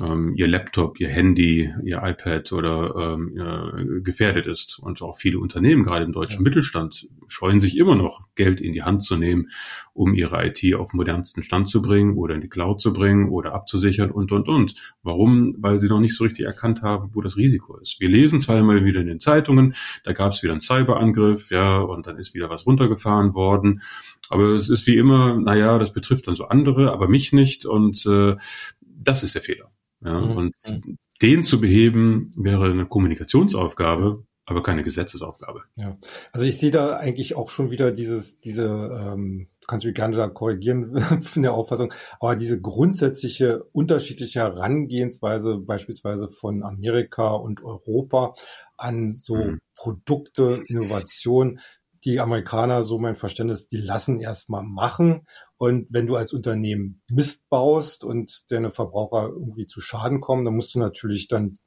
ähm, 0.00 0.34
ihr 0.36 0.48
Laptop, 0.48 1.00
ihr 1.00 1.08
Handy, 1.08 1.72
ihr 1.84 2.02
iPad 2.02 2.52
oder 2.52 2.94
ähm, 2.96 3.36
äh, 3.36 4.00
gefährdet 4.00 4.46
ist. 4.46 4.78
Und 4.78 5.02
auch 5.02 5.16
viele 5.16 5.38
Unternehmen, 5.38 5.82
gerade 5.82 6.04
im 6.04 6.12
deutschen 6.12 6.38
ja. 6.38 6.42
Mittelstand, 6.42 7.08
scheuen 7.26 7.60
sich 7.60 7.76
immer 7.76 7.94
noch, 7.94 8.22
Geld 8.34 8.60
in 8.60 8.72
die 8.72 8.82
Hand 8.82 9.02
zu 9.02 9.16
nehmen, 9.16 9.50
um 9.92 10.14
ihre 10.14 10.44
IT 10.46 10.74
auf 10.74 10.92
modernsten 10.92 11.42
Stand 11.42 11.68
zu 11.68 11.80
bringen 11.80 12.16
oder 12.16 12.34
in 12.34 12.40
die 12.40 12.48
Cloud 12.48 12.80
zu 12.80 12.92
bringen 12.92 13.28
oder 13.28 13.54
abzusichern 13.54 14.10
und, 14.10 14.32
und, 14.32 14.48
und. 14.48 14.74
Warum? 15.02 15.54
Weil 15.58 15.80
sie 15.80 15.88
noch 15.88 16.00
nicht 16.00 16.16
so 16.16 16.24
richtig 16.24 16.46
erkannt 16.46 16.82
haben, 16.82 17.10
wo 17.12 17.20
das 17.20 17.36
Risiko 17.36 17.76
ist. 17.78 18.00
Wir 18.00 18.08
lesen 18.08 18.40
zweimal 18.40 18.84
wieder 18.84 19.00
in 19.00 19.06
den 19.06 19.20
Zeitungen, 19.20 19.74
da 20.04 20.12
gab 20.12 20.32
es 20.32 20.42
wieder 20.42 20.52
einen 20.52 20.60
Cyberangriff, 20.60 21.50
ja, 21.50 21.78
und 21.78 22.06
dann 22.06 22.18
ist 22.18 22.34
wieder 22.34 22.50
was 22.50 22.66
runtergefahren 22.66 23.34
worden. 23.34 23.82
Aber 24.28 24.52
es 24.54 24.68
ist 24.68 24.86
wie 24.86 24.96
immer, 24.96 25.38
naja, 25.38 25.78
das 25.78 25.92
betrifft 25.92 26.26
dann 26.26 26.36
so 26.36 26.46
andere, 26.46 26.92
aber 26.92 27.08
mich 27.08 27.32
nicht. 27.32 27.66
Und 27.66 28.04
äh, 28.06 28.36
das 28.80 29.22
ist 29.22 29.34
der 29.34 29.42
Fehler. 29.42 29.73
Ja, 30.04 30.20
mhm. 30.20 30.36
Und 30.36 30.56
den 31.22 31.44
zu 31.44 31.60
beheben 31.60 32.32
wäre 32.36 32.70
eine 32.70 32.86
Kommunikationsaufgabe, 32.86 34.24
aber 34.46 34.62
keine 34.62 34.82
Gesetzesaufgabe. 34.82 35.62
Ja, 35.76 35.96
also 36.32 36.44
ich 36.44 36.58
sehe 36.58 36.70
da 36.70 36.96
eigentlich 36.96 37.36
auch 37.36 37.50
schon 37.50 37.70
wieder 37.70 37.92
dieses, 37.92 38.40
diese, 38.40 38.66
ähm, 38.66 39.48
du 39.60 39.66
kannst 39.66 39.86
mich 39.86 39.94
gerne 39.94 40.16
da 40.16 40.28
korrigieren 40.28 40.98
von 41.22 41.42
der 41.42 41.54
Auffassung, 41.54 41.94
aber 42.20 42.36
diese 42.36 42.60
grundsätzliche 42.60 43.64
unterschiedliche 43.72 44.40
Herangehensweise 44.40 45.56
beispielsweise 45.58 46.30
von 46.30 46.62
Amerika 46.62 47.30
und 47.30 47.62
Europa 47.62 48.34
an 48.76 49.12
so 49.12 49.36
mhm. 49.36 49.58
Produkte, 49.76 50.62
Innovation, 50.66 51.60
die 52.04 52.20
Amerikaner, 52.20 52.84
so 52.84 52.98
mein 52.98 53.16
Verständnis, 53.16 53.68
die 53.68 53.78
lassen 53.78 54.20
erstmal 54.20 54.62
machen 54.62 55.26
und 55.56 55.86
wenn 55.90 56.06
du 56.06 56.16
als 56.16 56.32
Unternehmen 56.32 57.02
Mist 57.10 57.48
baust 57.48 58.04
und 58.04 58.44
deine 58.50 58.72
Verbraucher 58.72 59.28
irgendwie 59.28 59.66
zu 59.66 59.80
Schaden 59.80 60.20
kommen, 60.20 60.44
dann 60.44 60.54
musst 60.54 60.74
du 60.74 60.78
natürlich 60.78 61.28
dann 61.28 61.58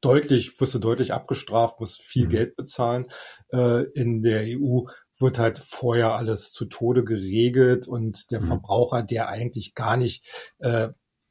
deutlich, 0.00 0.60
wirst 0.60 0.74
du 0.74 0.78
deutlich 0.78 1.12
abgestraft, 1.12 1.80
musst 1.80 2.02
viel 2.02 2.26
mhm. 2.26 2.30
Geld 2.30 2.56
bezahlen. 2.56 3.06
Äh, 3.52 3.84
in 3.94 4.22
der 4.22 4.44
EU 4.46 4.84
wird 5.18 5.38
halt 5.38 5.58
vorher 5.58 6.14
alles 6.14 6.52
zu 6.52 6.66
Tode 6.66 7.04
geregelt 7.04 7.88
und 7.88 8.30
der 8.30 8.40
mhm. 8.40 8.46
Verbraucher, 8.46 9.02
der 9.02 9.28
eigentlich 9.28 9.74
gar 9.74 9.96
nicht 9.96 10.24
äh, 10.58 10.88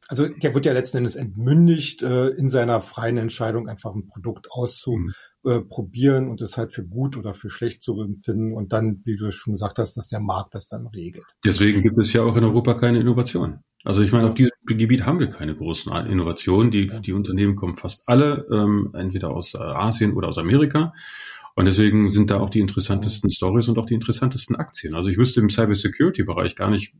also 0.09 0.27
der 0.27 0.53
wird 0.53 0.65
ja 0.65 0.73
letzten 0.73 0.97
Endes 0.97 1.15
entmündigt, 1.15 2.01
äh, 2.01 2.29
in 2.29 2.47
seiner 2.49 2.79
freien 2.81 3.17
Entscheidung 3.17 3.67
einfach 3.67 3.93
ein 3.93 4.07
Produkt 4.07 4.49
auszuprobieren 5.47 6.25
mhm. 6.25 6.31
und 6.31 6.41
es 6.41 6.57
halt 6.57 6.71
für 6.71 6.83
gut 6.83 7.17
oder 7.17 7.33
für 7.33 7.49
schlecht 7.49 7.81
zu 7.81 8.01
empfinden 8.01 8.53
und 8.53 8.73
dann, 8.73 9.01
wie 9.05 9.15
du 9.15 9.31
schon 9.31 9.53
gesagt 9.53 9.79
hast, 9.79 9.95
dass 9.97 10.07
der 10.07 10.19
Markt 10.19 10.55
das 10.55 10.67
dann 10.67 10.87
regelt. 10.87 11.25
Deswegen 11.45 11.81
gibt 11.81 11.97
es 11.99 12.13
ja 12.13 12.23
auch 12.23 12.35
in 12.35 12.43
Europa 12.43 12.75
keine 12.75 12.99
Innovation. 12.99 13.59
Also 13.83 14.01
ich 14.01 14.11
meine, 14.11 14.27
auf 14.27 14.33
diesem 14.33 14.51
Gebiet 14.65 15.05
haben 15.05 15.19
wir 15.19 15.29
keine 15.29 15.55
großen 15.55 15.93
Innovationen. 16.07 16.71
Die, 16.71 16.87
die 16.87 17.13
Unternehmen 17.13 17.55
kommen 17.55 17.75
fast 17.75 18.03
alle 18.07 18.45
ähm, 18.51 18.91
entweder 18.93 19.29
aus 19.29 19.53
äh, 19.53 19.59
Asien 19.59 20.13
oder 20.13 20.27
aus 20.27 20.37
Amerika. 20.37 20.93
Und 21.55 21.65
deswegen 21.65 22.11
sind 22.11 22.29
da 22.29 22.39
auch 22.39 22.49
die 22.49 22.59
interessantesten 22.59 23.31
Stories 23.31 23.69
und 23.69 23.77
auch 23.77 23.85
die 23.85 23.93
interessantesten 23.93 24.55
Aktien. 24.55 24.93
Also 24.93 25.09
ich 25.09 25.17
wüsste 25.17 25.39
im 25.39 25.49
Cybersecurity-Bereich 25.49 26.55
gar 26.55 26.69
nicht, 26.69 26.93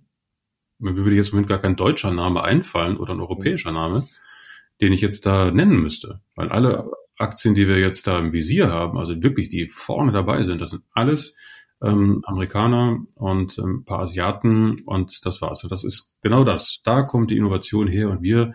mir 0.79 0.95
würde 0.95 1.15
jetzt 1.15 1.29
im 1.29 1.35
Moment 1.35 1.49
gar 1.49 1.59
kein 1.59 1.75
deutscher 1.75 2.11
Name 2.11 2.43
einfallen 2.43 2.97
oder 2.97 3.13
ein 3.13 3.19
europäischer 3.19 3.71
Name, 3.71 4.07
den 4.79 4.93
ich 4.93 5.01
jetzt 5.01 5.25
da 5.25 5.51
nennen 5.51 5.81
müsste. 5.81 6.21
Weil 6.35 6.49
alle 6.49 6.89
Aktien, 7.17 7.55
die 7.55 7.67
wir 7.67 7.79
jetzt 7.79 8.07
da 8.07 8.19
im 8.19 8.33
Visier 8.33 8.71
haben, 8.71 8.97
also 8.97 9.21
wirklich 9.21 9.49
die 9.49 9.67
vorne 9.67 10.11
dabei 10.11 10.43
sind, 10.43 10.59
das 10.61 10.71
sind 10.71 10.83
alles 10.93 11.35
ähm, 11.81 12.21
Amerikaner 12.25 12.99
und 13.15 13.57
ähm, 13.59 13.79
ein 13.79 13.85
paar 13.85 13.99
Asiaten 13.99 14.81
und 14.85 15.25
das 15.25 15.41
war's. 15.41 15.63
Und 15.63 15.71
das 15.71 15.83
ist 15.83 16.17
genau 16.21 16.43
das. 16.43 16.79
Da 16.83 17.03
kommt 17.03 17.31
die 17.31 17.37
Innovation 17.37 17.87
her 17.87 18.09
und 18.09 18.21
wir 18.21 18.53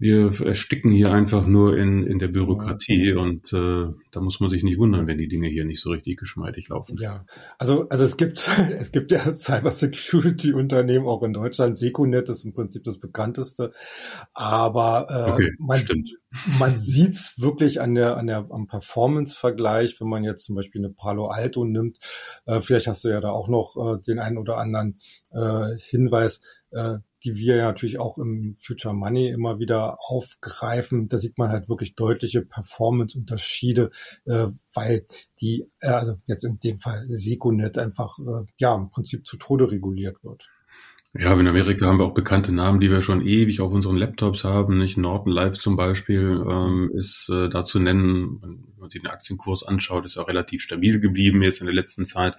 wir 0.00 0.30
ersticken 0.46 0.90
hier 0.92 1.12
einfach 1.12 1.46
nur 1.46 1.76
in, 1.76 2.06
in 2.06 2.18
der 2.18 2.28
Bürokratie 2.28 3.12
und 3.12 3.52
äh, 3.52 3.92
da 4.10 4.20
muss 4.22 4.40
man 4.40 4.48
sich 4.48 4.62
nicht 4.62 4.78
wundern, 4.78 5.06
wenn 5.06 5.18
die 5.18 5.28
Dinge 5.28 5.48
hier 5.48 5.66
nicht 5.66 5.82
so 5.82 5.90
richtig 5.90 6.16
geschmeidig 6.16 6.70
laufen. 6.70 6.96
Ja, 6.98 7.26
also 7.58 7.86
also 7.90 8.04
es 8.04 8.16
gibt 8.16 8.48
es 8.78 8.92
gibt 8.92 9.12
ja 9.12 9.34
Cybersecurity 9.34 10.54
Unternehmen 10.54 11.06
auch 11.06 11.22
in 11.22 11.34
Deutschland. 11.34 11.76
Seconet 11.76 12.30
ist 12.30 12.44
im 12.44 12.54
Prinzip 12.54 12.82
das 12.84 12.98
bekannteste, 12.98 13.72
aber 14.32 15.06
äh, 15.10 15.30
okay, 15.32 15.50
man 15.58 15.78
stimmt. 15.80 16.10
man 16.58 16.80
sieht's 16.80 17.34
wirklich 17.38 17.82
an 17.82 17.94
der 17.94 18.16
an 18.16 18.26
der 18.26 18.46
am 18.48 18.66
Performance 18.68 19.36
Vergleich, 19.36 20.00
wenn 20.00 20.08
man 20.08 20.24
jetzt 20.24 20.46
zum 20.46 20.56
Beispiel 20.56 20.82
eine 20.82 20.94
Palo 20.94 21.26
Alto 21.26 21.66
nimmt. 21.66 21.98
Äh, 22.46 22.62
vielleicht 22.62 22.86
hast 22.86 23.04
du 23.04 23.10
ja 23.10 23.20
da 23.20 23.32
auch 23.32 23.48
noch 23.48 23.76
äh, 23.76 24.00
den 24.00 24.18
einen 24.18 24.38
oder 24.38 24.56
anderen 24.56 24.98
äh, 25.30 25.76
Hinweis. 25.76 26.40
Äh, 26.70 27.00
die 27.24 27.36
wir 27.36 27.56
ja 27.56 27.64
natürlich 27.64 27.98
auch 27.98 28.18
im 28.18 28.54
Future 28.56 28.94
Money 28.94 29.28
immer 29.28 29.58
wieder 29.58 29.98
aufgreifen. 30.00 31.08
Da 31.08 31.18
sieht 31.18 31.38
man 31.38 31.50
halt 31.50 31.68
wirklich 31.68 31.94
deutliche 31.94 32.42
Performance-Unterschiede, 32.42 33.90
äh, 34.24 34.46
weil 34.72 35.06
die, 35.40 35.70
äh, 35.80 35.88
also 35.88 36.16
jetzt 36.26 36.44
in 36.44 36.58
dem 36.60 36.80
Fall 36.80 37.04
Seconet 37.08 37.78
einfach, 37.78 38.18
äh, 38.18 38.46
ja, 38.58 38.74
im 38.74 38.90
Prinzip 38.90 39.26
zu 39.26 39.36
Tode 39.36 39.70
reguliert 39.70 40.22
wird. 40.24 40.48
Ja, 41.12 41.32
in 41.32 41.48
Amerika 41.48 41.86
haben 41.86 41.98
wir 41.98 42.04
auch 42.04 42.14
bekannte 42.14 42.54
Namen, 42.54 42.78
die 42.78 42.88
wir 42.88 43.02
schon 43.02 43.26
ewig 43.26 43.60
auf 43.60 43.72
unseren 43.72 43.96
Laptops 43.96 44.44
haben. 44.44 44.78
Nicht 44.78 44.96
Norton 44.96 45.32
Live 45.32 45.58
zum 45.58 45.74
Beispiel 45.74 46.44
ähm, 46.48 46.88
ist 46.94 47.28
äh, 47.30 47.48
da 47.48 47.64
zu 47.64 47.80
nennen. 47.80 48.38
Wenn 48.40 48.78
man 48.78 48.90
sich 48.90 49.02
den 49.02 49.10
Aktienkurs 49.10 49.64
anschaut, 49.64 50.04
ist 50.04 50.18
auch 50.18 50.28
relativ 50.28 50.62
stabil 50.62 51.00
geblieben 51.00 51.42
jetzt 51.42 51.60
in 51.60 51.66
der 51.66 51.74
letzten 51.74 52.04
Zeit. 52.04 52.36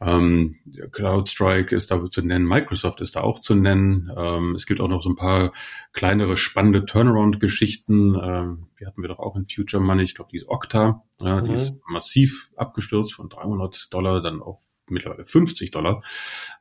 Ähm, 0.00 0.56
CloudStrike 0.90 1.76
ist 1.76 1.90
da 1.90 2.02
zu 2.08 2.22
nennen, 2.22 2.46
Microsoft 2.46 3.02
ist 3.02 3.14
da 3.14 3.20
auch 3.20 3.40
zu 3.40 3.54
nennen. 3.54 4.10
Ähm, 4.16 4.54
es 4.54 4.64
gibt 4.64 4.80
auch 4.80 4.88
noch 4.88 5.02
so 5.02 5.10
ein 5.10 5.16
paar 5.16 5.52
kleinere 5.92 6.38
spannende 6.38 6.86
Turnaround-Geschichten. 6.86 8.14
Ähm, 8.14 8.68
die 8.80 8.86
hatten 8.86 9.02
wir 9.02 9.08
doch 9.08 9.18
auch 9.18 9.36
in 9.36 9.46
Future 9.46 9.82
Money. 9.82 10.04
Ich 10.04 10.14
glaube, 10.14 10.30
die 10.32 10.38
ist 10.38 10.48
Okta. 10.48 11.02
Ja, 11.20 11.42
die 11.42 11.50
mhm. 11.50 11.56
ist 11.56 11.78
massiv 11.86 12.52
abgestürzt 12.56 13.12
von 13.12 13.28
300 13.28 13.92
Dollar 13.92 14.22
dann 14.22 14.40
auf 14.40 14.60
mittlerweile 14.90 15.26
50 15.26 15.70
Dollar. 15.70 16.02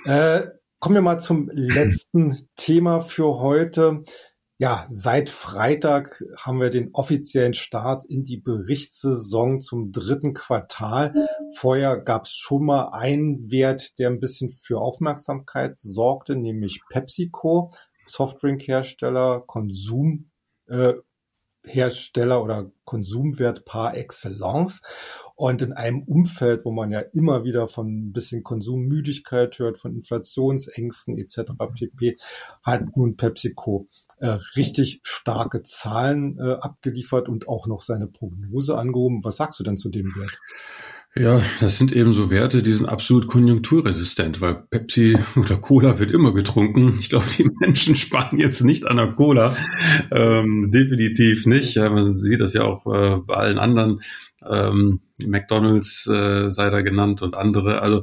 Äh, 0.04 0.42
kommen 0.78 0.94
wir 0.96 1.02
mal 1.02 1.18
zum 1.18 1.50
letzten 1.52 2.36
Thema 2.56 3.00
für 3.00 3.38
heute. 3.38 4.04
Ja, 4.62 4.86
seit 4.88 5.28
Freitag 5.28 6.22
haben 6.36 6.60
wir 6.60 6.70
den 6.70 6.90
offiziellen 6.92 7.52
Start 7.52 8.04
in 8.04 8.22
die 8.22 8.36
Berichtssaison 8.36 9.60
zum 9.60 9.90
dritten 9.90 10.34
Quartal. 10.34 11.26
Vorher 11.56 11.96
gab 11.96 12.26
es 12.26 12.36
schon 12.36 12.66
mal 12.66 12.90
einen 12.92 13.50
Wert, 13.50 13.98
der 13.98 14.08
ein 14.08 14.20
bisschen 14.20 14.52
für 14.52 14.80
Aufmerksamkeit 14.80 15.80
sorgte, 15.80 16.36
nämlich 16.36 16.80
PepsiCo, 16.90 17.72
Softdrinkhersteller, 18.06 19.42
Konsumhersteller 19.48 20.26
äh, 22.36 22.40
oder 22.40 22.70
Konsumwert 22.84 23.64
par 23.64 23.96
excellence. 23.96 24.80
Und 25.34 25.60
in 25.62 25.72
einem 25.72 26.04
Umfeld, 26.04 26.64
wo 26.64 26.70
man 26.70 26.92
ja 26.92 27.00
immer 27.00 27.42
wieder 27.42 27.66
von 27.66 27.88
ein 27.88 28.12
bisschen 28.12 28.44
Konsummüdigkeit 28.44 29.58
hört, 29.58 29.78
von 29.78 29.96
Inflationsängsten 29.96 31.18
etc. 31.18 31.50
pp, 31.74 32.16
hat 32.62 32.96
nun 32.96 33.16
PepsiCo 33.16 33.88
richtig 34.26 35.00
starke 35.02 35.62
Zahlen 35.62 36.38
äh, 36.38 36.52
abgeliefert 36.60 37.28
und 37.28 37.48
auch 37.48 37.66
noch 37.66 37.80
seine 37.80 38.06
Prognose 38.06 38.76
angehoben. 38.78 39.24
Was 39.24 39.36
sagst 39.36 39.58
du 39.60 39.64
denn 39.64 39.76
zu 39.76 39.88
dem 39.88 40.14
Wert? 40.16 40.38
Ja, 41.14 41.42
das 41.60 41.76
sind 41.76 41.92
eben 41.92 42.14
so 42.14 42.30
Werte, 42.30 42.62
die 42.62 42.72
sind 42.72 42.86
absolut 42.86 43.26
konjunkturresistent, 43.26 44.40
weil 44.40 44.62
Pepsi 44.70 45.18
oder 45.36 45.56
Cola 45.56 45.98
wird 45.98 46.10
immer 46.10 46.32
getrunken. 46.32 46.96
Ich 46.98 47.10
glaube, 47.10 47.26
die 47.36 47.50
Menschen 47.60 47.94
sparen 47.96 48.38
jetzt 48.38 48.62
nicht 48.62 48.86
an 48.86 48.96
der 48.96 49.12
Cola. 49.12 49.54
Ähm, 50.10 50.70
definitiv 50.70 51.44
nicht. 51.44 51.74
Ja, 51.74 51.90
man 51.90 52.12
sieht 52.12 52.40
das 52.40 52.54
ja 52.54 52.62
auch 52.62 52.86
äh, 52.86 53.18
bei 53.18 53.34
allen 53.34 53.58
anderen. 53.58 54.00
Ähm, 54.48 55.00
McDonalds 55.22 56.06
äh, 56.06 56.48
sei 56.48 56.70
da 56.70 56.80
genannt 56.80 57.20
und 57.20 57.34
andere. 57.34 57.82
Also 57.82 58.02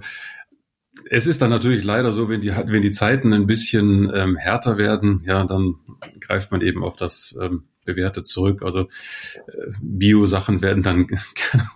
es 1.11 1.25
ist 1.25 1.41
dann 1.41 1.49
natürlich 1.49 1.83
leider 1.83 2.11
so, 2.11 2.29
wenn 2.29 2.41
die, 2.41 2.49
wenn 2.49 2.81
die 2.81 2.91
Zeiten 2.91 3.33
ein 3.33 3.47
bisschen 3.47 4.11
ähm, 4.13 4.35
härter 4.35 4.77
werden, 4.77 5.21
ja, 5.25 5.43
dann 5.43 5.75
greift 6.19 6.51
man 6.51 6.61
eben 6.61 6.83
auf 6.83 6.95
das 6.95 7.37
ähm, 7.41 7.63
Bewährte 7.93 8.23
zurück. 8.23 8.61
Also 8.63 8.81
äh, 8.81 9.71
Bio-Sachen 9.81 10.61
werden 10.61 10.83
dann 10.83 11.07
gerne 11.07 11.23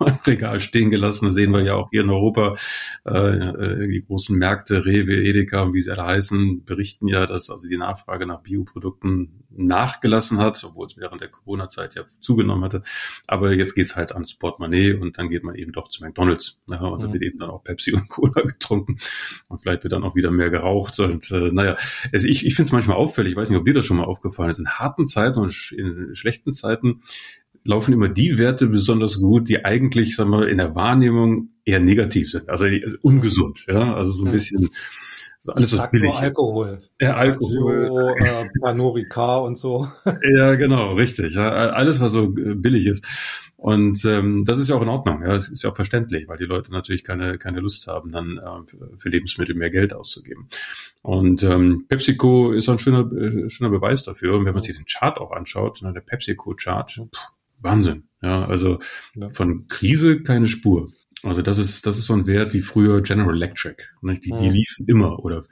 im 0.00 0.18
Regal 0.26 0.60
stehen 0.60 0.90
gelassen. 0.90 1.26
Das 1.26 1.34
sehen 1.34 1.52
wir 1.52 1.62
ja 1.62 1.74
auch 1.74 1.90
hier 1.90 2.02
in 2.02 2.10
Europa. 2.10 2.56
Äh, 3.04 3.14
äh, 3.18 3.88
die 3.88 4.04
großen 4.04 4.36
Märkte, 4.36 4.84
Rewe, 4.84 5.14
Edeka, 5.14 5.72
wie 5.72 5.80
sie 5.80 5.90
alle 5.90 6.04
heißen, 6.04 6.64
berichten 6.64 7.08
ja, 7.08 7.26
dass 7.26 7.50
also 7.50 7.68
die 7.68 7.76
Nachfrage 7.76 8.26
nach 8.26 8.42
Bioprodukten 8.42 9.44
nachgelassen 9.56 10.38
hat, 10.38 10.62
obwohl 10.64 10.86
es 10.86 10.96
während 10.96 11.20
der 11.20 11.28
Corona-Zeit 11.28 11.94
ja 11.94 12.02
zugenommen 12.20 12.64
hatte. 12.64 12.82
Aber 13.26 13.52
jetzt 13.52 13.74
geht's 13.74 13.96
halt 13.96 14.12
ans 14.12 14.34
Portemonnaie 14.34 14.94
und 14.94 15.18
dann 15.18 15.28
geht 15.30 15.44
man 15.44 15.54
eben 15.54 15.72
doch 15.72 15.88
zu 15.88 16.02
McDonalds. 16.02 16.60
Ja, 16.68 16.80
und 16.80 17.02
dann 17.02 17.10
mhm. 17.10 17.14
wird 17.14 17.22
eben 17.24 17.38
dann 17.38 17.50
auch 17.50 17.62
Pepsi 17.62 17.92
und 17.92 18.08
Cola 18.08 18.42
getrunken 18.44 18.98
und 19.48 19.62
vielleicht 19.62 19.84
wird 19.84 19.92
dann 19.92 20.04
auch 20.04 20.14
wieder 20.14 20.30
mehr 20.30 20.50
geraucht. 20.50 20.98
Und 21.00 21.30
äh, 21.30 21.50
naja, 21.52 21.76
also 22.12 22.26
ich, 22.26 22.46
ich 22.46 22.54
finde 22.54 22.66
es 22.66 22.72
manchmal 22.72 22.96
auffällig, 22.96 23.32
ich 23.32 23.36
weiß 23.36 23.50
nicht, 23.50 23.58
ob 23.58 23.64
dir 23.64 23.74
das 23.74 23.86
schon 23.86 23.96
mal 23.96 24.04
aufgefallen 24.04 24.50
ist, 24.50 24.58
in 24.58 24.68
harten 24.68 25.06
Zeiten 25.06 25.38
und 25.38 25.72
in 25.72 26.03
schlechten 26.12 26.52
Zeiten 26.52 27.00
laufen 27.64 27.94
immer 27.94 28.08
die 28.08 28.38
Werte 28.38 28.66
besonders 28.66 29.18
gut, 29.18 29.48
die 29.48 29.64
eigentlich, 29.64 30.14
sagen 30.14 30.30
wir, 30.30 30.48
in 30.48 30.58
der 30.58 30.74
Wahrnehmung 30.74 31.48
eher 31.64 31.80
negativ 31.80 32.30
sind, 32.30 32.48
also, 32.48 32.66
also 32.66 32.96
ungesund, 33.00 33.64
ja, 33.68 33.94
also 33.94 34.12
so 34.12 34.26
ein 34.26 34.32
bisschen 34.32 34.70
so 35.44 35.52
alles 35.52 35.76
was 35.76 35.90
billig. 35.90 36.10
Nur 36.10 36.18
Alkohol. 36.18 36.82
Ja, 36.98 37.16
Alkohol. 37.16 37.84
Agio, 37.84 38.08
äh, 38.16 38.48
Panorica 38.62 39.36
und 39.36 39.58
so. 39.58 39.86
ja, 40.38 40.54
genau, 40.54 40.94
richtig. 40.94 41.34
Ja, 41.34 41.50
alles, 41.50 42.00
was 42.00 42.12
so 42.12 42.24
äh, 42.24 42.54
billig 42.54 42.86
ist. 42.86 43.04
Und 43.58 44.02
ähm, 44.06 44.46
das 44.46 44.58
ist 44.58 44.70
ja 44.70 44.76
auch 44.76 44.80
in 44.80 44.88
Ordnung. 44.88 45.20
Ja, 45.20 45.34
es 45.34 45.50
ist 45.50 45.62
ja 45.62 45.70
auch 45.70 45.76
verständlich, 45.76 46.28
weil 46.28 46.38
die 46.38 46.46
Leute 46.46 46.72
natürlich 46.72 47.04
keine 47.04 47.36
keine 47.36 47.60
Lust 47.60 47.86
haben, 47.88 48.10
dann 48.10 48.38
äh, 48.38 48.96
für 48.96 49.10
Lebensmittel 49.10 49.54
mehr 49.54 49.68
Geld 49.68 49.92
auszugeben. 49.92 50.48
Und 51.02 51.42
ähm, 51.42 51.84
PepsiCo 51.88 52.52
ist 52.52 52.70
ein 52.70 52.78
schöner 52.78 53.12
äh, 53.12 53.50
schöner 53.50 53.70
Beweis 53.70 54.02
dafür. 54.02 54.38
Und 54.38 54.46
wenn 54.46 54.54
man 54.54 54.62
sich 54.62 54.76
den 54.76 54.86
Chart 54.86 55.18
auch 55.18 55.30
anschaut, 55.30 55.82
ne, 55.82 55.92
der 55.92 56.00
PepsiCo-Chart, 56.00 57.02
Wahnsinn. 57.60 58.04
Ja, 58.22 58.46
also 58.46 58.78
von 59.32 59.66
Krise 59.68 60.22
keine 60.22 60.46
Spur. 60.46 60.90
Also 61.24 61.42
das 61.42 61.58
ist 61.58 61.86
das 61.86 61.98
ist 61.98 62.06
so 62.06 62.12
ein 62.14 62.26
Wert 62.26 62.52
wie 62.52 62.60
früher 62.60 63.00
General 63.00 63.34
Electric. 63.34 63.82
Ne? 64.02 64.18
Die, 64.18 64.30
die 64.38 64.50
liefen 64.50 64.86
immer 64.86 65.24
oder 65.24 65.44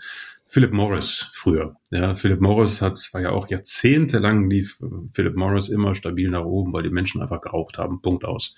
Philip 0.53 0.73
Morris 0.73 1.31
früher. 1.33 1.77
Ja, 1.91 2.15
Philip 2.15 2.43
Morris 2.43 2.83
hat, 2.83 2.99
war 3.13 3.23
ja 3.23 3.31
auch 3.31 3.49
jahrzehntelang 3.49 4.51
lief 4.51 4.79
Philip 5.15 5.35
Morris 5.35 5.71
immer 5.71 5.95
stabil 5.95 6.29
nach 6.29 6.45
oben, 6.45 6.75
weil 6.75 6.83
die 6.83 6.91
Menschen 6.91 7.23
einfach 7.23 7.41
geraucht 7.41 7.79
haben. 7.79 8.03
Punkt 8.03 8.27
aus. 8.27 8.55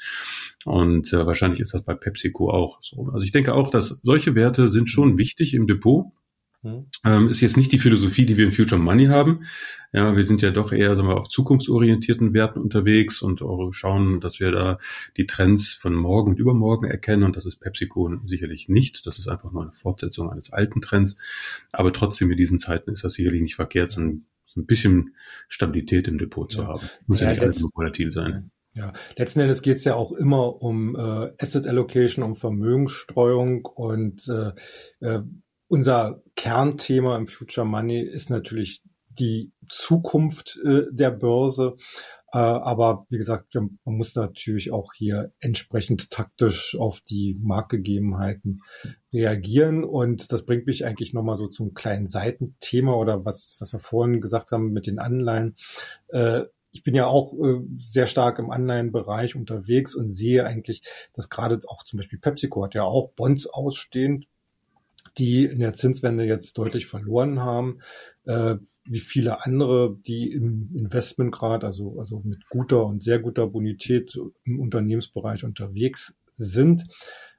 Und 0.65 1.13
äh, 1.13 1.25
wahrscheinlich 1.25 1.61
ist 1.61 1.73
das 1.73 1.85
bei 1.85 1.95
PepsiCo 1.95 2.51
auch 2.51 2.81
so. 2.83 3.11
Also 3.13 3.25
ich 3.25 3.31
denke 3.31 3.55
auch, 3.55 3.71
dass 3.71 4.01
solche 4.03 4.35
Werte 4.35 4.69
sind 4.69 4.89
schon 4.89 5.19
wichtig 5.19 5.55
im 5.55 5.69
Depot. 5.69 6.07
Mhm. 6.65 6.87
Ähm, 7.05 7.29
ist 7.29 7.43
jetzt 7.43 7.57
nicht 7.57 7.73
die 7.73 7.79
Philosophie, 7.79 8.25
die 8.25 8.39
wir 8.39 8.47
in 8.47 8.53
Future 8.53 8.81
Money 8.81 9.07
haben. 9.07 9.45
Ja, 9.93 10.17
wir 10.17 10.25
sind 10.25 10.43
ja 10.43 10.51
doch 10.51 10.73
eher 10.73 10.97
sagen 10.97 11.09
wir, 11.09 11.17
auf 11.17 11.29
zukunftsorientierten 11.29 12.33
Werten 12.33 12.59
unterwegs 12.59 13.23
und 13.23 13.43
auch 13.43 13.71
schauen, 13.73 14.21
dass 14.21 14.41
wir 14.41 14.51
da 14.51 14.79
die 15.17 15.27
Trends 15.27 15.75
von 15.75 15.95
morgen 15.95 16.33
und 16.33 16.41
übermorgen 16.41 16.87
erkennen. 16.87 17.23
Und 17.23 17.37
das 17.37 17.47
ist 17.47 17.61
PepsiCo 17.61 18.17
sicherlich 18.25 18.69
nicht. 18.69 19.07
Das 19.07 19.19
ist 19.19 19.29
einfach 19.29 19.53
nur 19.53 19.63
eine 19.63 19.73
Fortsetzung 19.73 20.31
eines 20.31 20.53
alten 20.53 20.81
Trends. 20.81 21.17
Aber 21.71 21.93
trotzdem 21.93 22.31
in 22.31 22.39
diesen 22.39 22.59
Zeiten 22.59 22.91
ist 22.91 23.05
das 23.05 23.13
sicherlich 23.13 23.43
nicht 23.43 23.57
verkehrt, 23.57 23.91
so 23.91 24.01
ein, 24.01 24.27
so 24.47 24.61
ein 24.61 24.67
bisschen 24.67 25.15
Stabilität 25.49 26.09
im 26.09 26.19
Depot 26.19 26.51
zu 26.51 26.63
ja. 26.63 26.69
haben. 26.69 26.89
Muss 27.07 27.21
ja, 27.21 27.27
ja 27.27 27.33
nicht 27.33 27.43
alles 27.43 27.61
nur 27.61 27.71
volatil 27.75 28.11
sein. 28.11 28.51
Ja, 28.77 28.93
letzten 29.17 29.39
Endes 29.39 29.63
geht 29.63 29.77
es 29.77 29.85
ja 29.85 29.95
auch 29.95 30.11
immer 30.11 30.61
um 30.61 30.97
äh, 30.97 31.31
Asset 31.39 31.69
Allocation, 31.69 32.25
um 32.25 32.35
Vermögensstreuung 32.35 33.65
und 33.67 34.29
äh, 34.29 34.51
äh, 35.07 35.21
unser 35.69 36.23
Kernthema 36.37 37.17
im 37.17 37.27
Future 37.27 37.67
Money 37.67 38.01
ist 38.01 38.31
natürlich 38.31 38.83
die 39.09 39.53
Zukunft 39.69 40.59
äh, 40.65 40.83
der 40.91 41.11
Börse. 41.11 41.77
Äh, 42.33 42.39
aber 42.39 43.07
wie 43.11 43.17
gesagt, 43.17 43.55
man 43.55 43.79
muss 43.85 44.15
natürlich 44.17 44.73
auch 44.73 44.93
hier 44.93 45.33
entsprechend 45.39 46.11
taktisch 46.11 46.77
auf 46.77 47.01
die 47.01 47.39
Marktgegebenheiten 47.41 48.63
reagieren. 49.13 49.85
Und 49.85 50.33
das 50.33 50.45
bringt 50.45 50.67
mich 50.67 50.85
eigentlich 50.85 51.15
nochmal 51.15 51.37
so 51.37 51.47
zum 51.47 51.75
kleinen 51.75 52.09
Seitenthema 52.09 52.95
oder 52.95 53.25
was, 53.25 53.57
was 53.61 53.73
wir 53.73 53.79
vorhin 53.79 54.21
gesagt 54.21 54.51
haben 54.51 54.73
mit 54.73 54.89
den 54.89 54.99
Anleihen. 54.99 55.57
Äh, 56.09 56.43
ich 56.73 56.83
bin 56.83 56.97
ja 56.97 57.07
auch 57.07 57.33
äh, 57.35 57.61
sehr 57.77 58.07
stark 58.07 58.41
im 58.41 58.51
Anleihenbereich 58.51 59.37
unterwegs 59.37 59.95
und 59.95 60.11
sehe 60.11 60.45
eigentlich, 60.45 60.83
dass 61.13 61.29
gerade 61.29 61.61
auch 61.69 61.85
zum 61.85 61.99
Beispiel 61.99 62.19
PepsiCo 62.19 62.65
hat 62.65 62.75
ja 62.75 62.83
auch 62.83 63.13
Bonds 63.13 63.47
ausstehend, 63.47 64.27
die 65.19 65.45
in 65.45 65.61
der 65.61 65.75
Zinswende 65.75 66.25
jetzt 66.25 66.59
deutlich 66.59 66.87
verloren 66.87 67.41
haben. 67.41 67.81
Äh, 68.25 68.57
wie 68.87 69.01
viele 69.01 69.45
andere, 69.45 69.97
die 70.07 70.31
im 70.31 70.71
Investmentgrad, 70.75 71.65
also, 71.65 71.99
also 71.99 72.21
mit 72.25 72.47
guter 72.51 72.85
und 72.85 73.03
sehr 73.03 73.19
guter 73.19 73.47
Bonität 73.47 74.19
im 74.45 74.61
Unternehmensbereich 74.61 75.45
unterwegs 75.45 76.15
sind, 76.37 76.85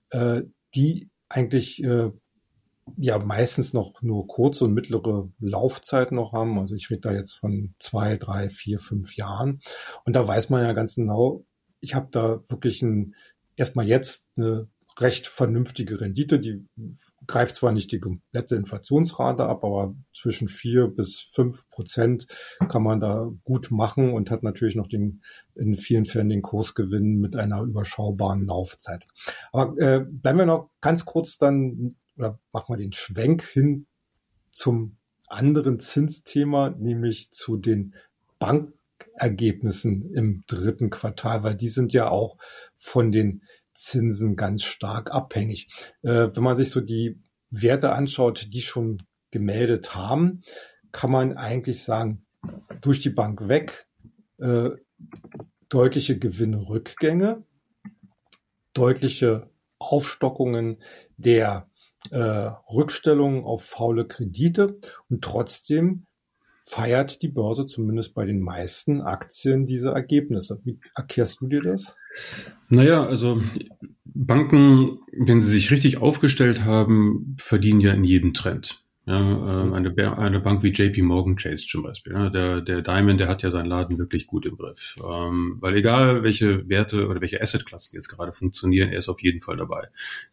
äh, 0.09 0.41
die 0.73 1.09
eigentlich 1.29 1.83
äh, 1.83 2.11
ja 2.97 3.19
meistens 3.19 3.73
noch 3.73 4.01
nur 4.01 4.27
kurze 4.27 4.65
und 4.65 4.73
mittlere 4.73 5.29
Laufzeit 5.39 6.11
noch 6.11 6.33
haben. 6.33 6.59
Also 6.59 6.75
ich 6.75 6.89
rede 6.89 7.01
da 7.01 7.13
jetzt 7.13 7.33
von 7.33 7.73
zwei, 7.79 8.17
drei, 8.17 8.49
vier, 8.49 8.79
fünf 8.79 9.15
Jahren. 9.15 9.61
Und 10.05 10.15
da 10.15 10.27
weiß 10.27 10.49
man 10.49 10.63
ja 10.63 10.73
ganz 10.73 10.95
genau, 10.95 11.45
ich 11.79 11.95
habe 11.95 12.07
da 12.11 12.41
wirklich 12.47 12.81
ein, 12.81 13.15
erstmal 13.55 13.87
jetzt 13.87 14.25
eine 14.35 14.67
recht 14.99 15.27
vernünftige 15.27 15.99
Rendite. 15.99 16.39
Die 16.39 16.65
greift 17.27 17.55
zwar 17.55 17.71
nicht 17.71 17.91
die 17.91 17.99
komplette 17.99 18.55
Inflationsrate 18.55 19.45
ab, 19.45 19.63
aber 19.63 19.95
zwischen 20.13 20.47
vier 20.47 20.87
bis 20.87 21.19
fünf 21.31 21.69
Prozent 21.69 22.27
kann 22.69 22.83
man 22.83 22.99
da 22.99 23.31
gut 23.43 23.71
machen 23.71 24.13
und 24.13 24.31
hat 24.31 24.43
natürlich 24.43 24.75
noch 24.75 24.87
den, 24.87 25.21
in 25.55 25.75
vielen 25.75 26.05
Fällen 26.05 26.29
den 26.29 26.41
Kursgewinn 26.41 27.19
mit 27.19 27.35
einer 27.35 27.61
überschaubaren 27.61 28.45
Laufzeit. 28.45 29.07
Aber 29.51 29.77
äh, 29.81 30.05
bleiben 30.07 30.39
wir 30.39 30.45
noch 30.45 30.69
ganz 30.81 31.05
kurz 31.05 31.37
dann 31.37 31.95
oder 32.17 32.39
machen 32.51 32.73
wir 32.73 32.77
den 32.77 32.93
Schwenk 32.93 33.43
hin 33.43 33.87
zum 34.51 34.97
anderen 35.27 35.79
Zinsthema, 35.79 36.69
nämlich 36.69 37.31
zu 37.31 37.57
den 37.57 37.95
Bankergebnissen 38.39 40.13
im 40.13 40.43
dritten 40.47 40.89
Quartal, 40.89 41.43
weil 41.43 41.55
die 41.55 41.67
sind 41.67 41.93
ja 41.93 42.09
auch 42.09 42.37
von 42.77 43.11
den 43.11 43.41
Zinsen 43.75 44.35
ganz 44.35 44.63
stark 44.63 45.11
abhängig. 45.11 45.67
Äh, 46.01 46.29
wenn 46.33 46.43
man 46.43 46.57
sich 46.57 46.69
so 46.69 46.81
die 46.81 47.19
Werte 47.51 47.91
anschaut, 47.91 48.53
die 48.53 48.61
schon 48.61 49.03
gemeldet 49.31 49.95
haben, 49.95 50.41
kann 50.91 51.11
man 51.11 51.37
eigentlich 51.37 51.83
sagen, 51.83 52.25
durch 52.81 53.01
die 53.01 53.09
Bank 53.09 53.47
weg, 53.47 53.87
äh, 54.39 54.69
deutliche 55.69 56.17
Gewinnrückgänge, 56.17 57.43
deutliche 58.73 59.49
Aufstockungen 59.77 60.77
der 61.17 61.69
äh, 62.11 62.17
Rückstellungen 62.17 63.43
auf 63.43 63.63
faule 63.63 64.07
Kredite 64.07 64.79
und 65.09 65.23
trotzdem 65.23 66.05
feiert 66.63 67.21
die 67.21 67.27
Börse 67.27 67.67
zumindest 67.67 68.13
bei 68.13 68.25
den 68.25 68.41
meisten 68.41 69.01
Aktien 69.01 69.65
diese 69.65 69.91
Ergebnisse. 69.91 70.59
Wie 70.63 70.79
erklärst 70.95 71.41
du 71.41 71.47
dir 71.47 71.61
das? 71.61 71.95
Naja, 72.69 73.05
also 73.05 73.41
Banken, 74.05 74.99
wenn 75.11 75.41
sie 75.41 75.51
sich 75.51 75.71
richtig 75.71 75.97
aufgestellt 75.97 76.63
haben, 76.63 77.35
verdienen 77.37 77.81
ja 77.81 77.93
in 77.93 78.03
jedem 78.03 78.33
Trend. 78.33 78.84
Ja, 79.07 79.19
äh, 79.19 79.73
eine, 79.75 80.17
eine 80.17 80.39
Bank 80.39 80.63
wie 80.63 80.69
JP 80.69 81.03
Morgan 81.03 81.35
Chase 81.35 81.67
zum 81.67 81.83
Beispiel. 81.83 82.13
Ja, 82.13 82.29
der, 82.31 82.61
der 82.61 82.81
Diamond, 82.81 83.19
der 83.19 83.27
hat 83.27 83.43
ja 83.43 83.51
seinen 83.51 83.67
Laden 83.67 83.99
wirklich 83.99 84.25
gut 84.25 84.47
im 84.47 84.57
Griff. 84.57 84.97
Ähm, 84.99 85.57
weil 85.59 85.75
egal, 85.75 86.23
welche 86.23 86.67
Werte 86.69 87.07
oder 87.07 87.21
welche 87.21 87.39
Assetklassen 87.39 87.95
jetzt 87.95 88.07
gerade 88.07 88.33
funktionieren, 88.33 88.89
er 88.89 88.97
ist 88.97 89.07
auf 89.07 89.21
jeden 89.21 89.41
Fall 89.41 89.57
dabei. 89.57 89.89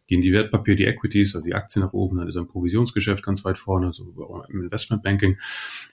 Gehen 0.07 0.21
die 0.21 0.33
Wertpapiere, 0.33 0.75
die 0.75 0.85
Equities, 0.85 1.35
also 1.35 1.45
die 1.45 1.53
Aktien 1.53 1.85
nach 1.85 1.93
oben, 1.93 2.17
dann 2.17 2.27
ist 2.27 2.35
ein 2.35 2.47
Provisionsgeschäft 2.47 3.23
ganz 3.23 3.45
weit 3.45 3.59
vorne, 3.59 3.93
so 3.93 4.43
im 4.49 4.63
Investmentbanking. 4.63 5.37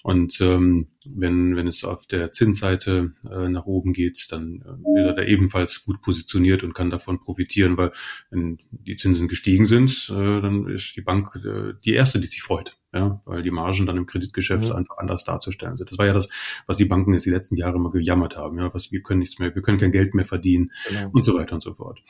Und 0.02 0.40
ähm, 0.40 0.88
wenn, 1.06 1.56
wenn 1.56 1.68
es 1.68 1.84
auf 1.84 2.06
der 2.06 2.32
Zinsseite 2.32 3.12
äh, 3.30 3.48
nach 3.50 3.66
oben 3.66 3.92
geht, 3.92 4.26
dann 4.30 4.62
äh, 4.64 5.00
ist 5.00 5.06
er 5.06 5.12
da 5.16 5.22
ebenfalls 5.24 5.84
gut 5.84 6.00
positioniert 6.00 6.64
und 6.64 6.72
kann 6.72 6.88
davon 6.88 7.20
profitieren, 7.20 7.76
weil 7.76 7.92
wenn 8.30 8.56
die 8.70 8.96
Zinsen 8.96 9.28
gestiegen 9.28 9.66
sind, 9.66 10.10
äh, 10.10 10.40
dann 10.40 10.66
ist 10.66 10.96
die 10.96 11.02
Bank 11.02 11.36
äh, 11.44 11.74
die 11.84 11.92
erste, 11.92 12.20
die 12.20 12.26
sich 12.26 12.42
freut 12.42 12.69
ja, 12.92 13.20
weil 13.24 13.42
die 13.42 13.50
Margen 13.50 13.86
dann 13.86 13.96
im 13.96 14.06
Kreditgeschäft 14.06 14.68
mhm. 14.68 14.76
einfach 14.76 14.98
anders 14.98 15.24
darzustellen 15.24 15.76
sind. 15.76 15.90
Das 15.90 15.98
war 15.98 16.06
ja 16.06 16.12
das, 16.12 16.28
was 16.66 16.76
die 16.76 16.84
Banken 16.84 17.12
jetzt 17.12 17.26
die 17.26 17.30
letzten 17.30 17.56
Jahre 17.56 17.76
immer 17.76 17.90
gejammert 17.90 18.36
haben, 18.36 18.58
ja, 18.58 18.72
was 18.74 18.90
wir 18.90 19.02
können 19.02 19.20
nichts 19.20 19.38
mehr, 19.38 19.54
wir 19.54 19.62
können 19.62 19.78
kein 19.78 19.92
Geld 19.92 20.14
mehr 20.14 20.24
verdienen 20.24 20.72
genau. 20.88 21.10
und 21.12 21.24
so 21.24 21.34
weiter 21.34 21.54
und 21.54 21.62
so 21.62 21.74
fort. 21.74 22.00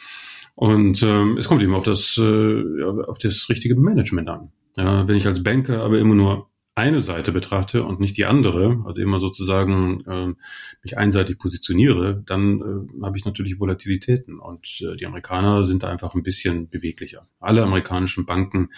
Und 0.54 1.02
ähm, 1.02 1.36
es 1.38 1.48
kommt 1.48 1.62
eben 1.62 1.74
auf 1.74 1.84
das, 1.84 2.16
äh, 2.18 2.82
auf 3.06 3.18
das 3.18 3.48
richtige 3.48 3.76
Management 3.76 4.28
an. 4.28 4.52
Ja, 4.76 5.06
wenn 5.06 5.16
ich 5.16 5.26
als 5.26 5.42
Banker 5.42 5.82
aber 5.82 5.98
immer 5.98 6.14
nur 6.14 6.50
eine 6.74 7.00
Seite 7.00 7.32
betrachte 7.32 7.84
und 7.84 8.00
nicht 8.00 8.16
die 8.16 8.24
andere, 8.24 8.82
also 8.86 9.02
immer 9.02 9.18
sozusagen 9.18 10.02
äh, 10.06 10.34
mich 10.82 10.96
einseitig 10.96 11.38
positioniere, 11.38 12.22
dann 12.26 12.60
äh, 12.60 13.04
habe 13.04 13.18
ich 13.18 13.24
natürlich 13.24 13.58
Volatilitäten 13.58 14.38
und 14.38 14.80
äh, 14.80 14.96
die 14.96 15.06
Amerikaner 15.06 15.64
sind 15.64 15.82
da 15.82 15.88
einfach 15.88 16.14
ein 16.14 16.22
bisschen 16.22 16.68
beweglicher. 16.68 17.26
Alle 17.40 17.64
amerikanischen 17.64 18.24
Banken 18.24 18.70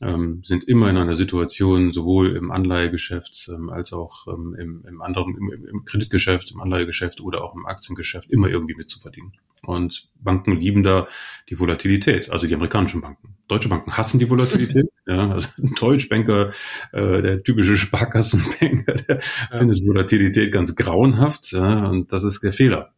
ähm, 0.00 0.42
sind 0.44 0.64
immer 0.64 0.90
in 0.90 0.96
einer 0.96 1.14
Situation, 1.14 1.92
sowohl 1.92 2.36
im 2.36 2.50
Anleihegeschäft 2.50 3.48
ähm, 3.52 3.70
als 3.70 3.92
auch 3.92 4.26
ähm, 4.28 4.54
im, 4.58 4.84
im 4.86 5.02
anderen, 5.02 5.36
im, 5.36 5.66
im 5.66 5.84
Kreditgeschäft, 5.84 6.50
im 6.50 6.60
Anleihegeschäft 6.60 7.20
oder 7.20 7.42
auch 7.42 7.54
im 7.54 7.66
Aktiengeschäft 7.66 8.30
immer 8.30 8.48
irgendwie 8.48 8.74
mitzuverdienen. 8.74 9.32
Und 9.62 10.08
Banken 10.22 10.60
lieben 10.60 10.82
da 10.82 11.08
die 11.48 11.58
Volatilität, 11.58 12.30
also 12.30 12.46
die 12.46 12.54
amerikanischen 12.54 13.00
Banken. 13.00 13.36
Deutsche 13.48 13.68
Banken 13.68 13.96
hassen 13.96 14.18
die 14.18 14.28
Volatilität. 14.28 14.86
ja, 15.06 15.30
also 15.30 15.48
ein 15.58 15.74
Deutschbanker, 15.78 16.50
äh, 16.92 17.22
der 17.22 17.42
typische 17.42 17.76
Sparkassenbanker, 17.76 18.94
der 18.94 19.16
ja. 19.16 19.56
findet 19.56 19.84
Volatilität 19.84 20.52
ganz 20.52 20.76
grauenhaft. 20.76 21.52
Ja, 21.52 21.88
und 21.88 22.12
das 22.12 22.22
ist 22.22 22.42
der 22.42 22.52
Fehler. 22.52 22.92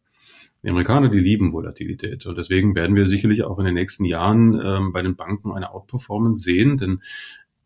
Die 0.63 0.69
Amerikaner, 0.69 1.09
die 1.09 1.19
lieben 1.19 1.53
Volatilität. 1.53 2.25
Und 2.25 2.37
deswegen 2.37 2.75
werden 2.75 2.95
wir 2.95 3.07
sicherlich 3.07 3.43
auch 3.43 3.59
in 3.59 3.65
den 3.65 3.75
nächsten 3.75 4.05
Jahren 4.05 4.59
ähm, 4.63 4.91
bei 4.91 5.01
den 5.01 5.15
Banken 5.15 5.53
eine 5.53 5.71
Outperformance 5.71 6.41
sehen. 6.41 6.77
Denn 6.77 7.01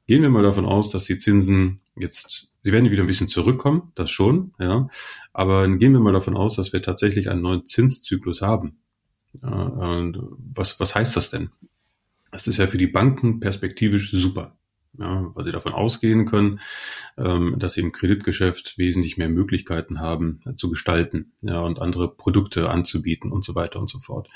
gehen 0.08 0.21
wir 0.21 0.29
mal 0.29 0.43
davon 0.43 0.65
aus, 0.65 0.91
dass 0.91 1.06
die 1.06 1.17
Zinsen 1.17 1.77
jetzt, 1.95 2.49
sie 2.62 2.71
werden 2.71 2.91
wieder 2.91 3.03
ein 3.03 3.08
bisschen 3.08 3.29
zurückkommen, 3.29 3.91
das 3.95 4.12
schon, 4.12 4.53
ja. 4.60 4.88
Aber 5.34 5.67
gehen 5.77 5.93
wir 5.93 5.99
mal 5.99 6.13
davon 6.13 6.38
aus, 6.38 6.56
dass 6.56 6.73
wir 6.73 6.82
tatsächlich 6.82 7.29
einen 7.29 7.41
neuen 7.41 7.65
Zinszyklus 7.65 8.41
haben. 8.41 8.77
Ja, 9.41 10.12
was, 10.53 10.79
was 10.79 10.93
heißt 10.93 11.15
das 11.15 11.32
denn? 11.32 11.49
Das 12.32 12.47
ist 12.47 12.58
ja 12.58 12.67
für 12.67 12.77
die 12.77 12.88
Banken 12.88 13.39
perspektivisch 13.39 14.12
super 14.12 14.56
ja, 14.97 15.32
weil 15.34 15.45
sie 15.45 15.51
davon 15.51 15.73
ausgehen 15.73 16.25
können, 16.25 16.60
ähm, 17.17 17.56
dass 17.58 17.73
sie 17.73 17.82
im 17.82 17.91
Kreditgeschäft 17.91 18.77
wesentlich 18.77 19.17
mehr 19.17 19.29
Möglichkeiten 19.29 19.99
haben 19.99 20.41
äh, 20.45 20.56
zu 20.56 20.69
gestalten 20.69 21.34
ja, 21.41 21.60
und 21.62 21.79
andere 21.79 22.13
Produkte 22.13 22.69
anzubieten 22.69 23.32
und 23.32 23.43
so 23.43 23.56
weiter 23.56 23.79
und 23.79 23.89
so 23.89 23.99
fort. 23.99 24.29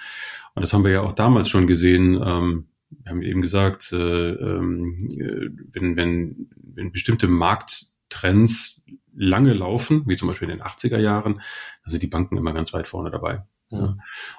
Und 0.55 0.61
das 0.61 0.73
haben 0.73 0.83
wir 0.83 0.91
ja 0.91 1.01
auch 1.01 1.13
damals 1.13 1.49
schon 1.49 1.67
gesehen. 1.67 2.19
Ähm, 2.23 2.67
wir 2.89 3.11
haben 3.11 3.21
eben 3.21 3.41
gesagt, 3.41 3.91
äh, 3.91 3.97
ähm, 3.97 4.97
äh, 5.19 5.49
wenn, 5.73 5.95
wenn, 5.95 6.49
wenn 6.55 6.91
bestimmte 6.91 7.27
Markttrends 7.27 8.81
lange 9.13 9.53
laufen, 9.53 10.03
wie 10.07 10.15
zum 10.15 10.27
Beispiel 10.27 10.49
in 10.49 10.57
den 10.57 10.65
80er 10.65 10.99
Jahren, 10.99 11.41
da 11.83 11.91
sind 11.91 12.03
die 12.03 12.07
Banken 12.07 12.37
immer 12.37 12.53
ganz 12.53 12.73
weit 12.73 12.87
vorne 12.87 13.11
dabei. 13.11 13.43
Ja. 13.69 13.97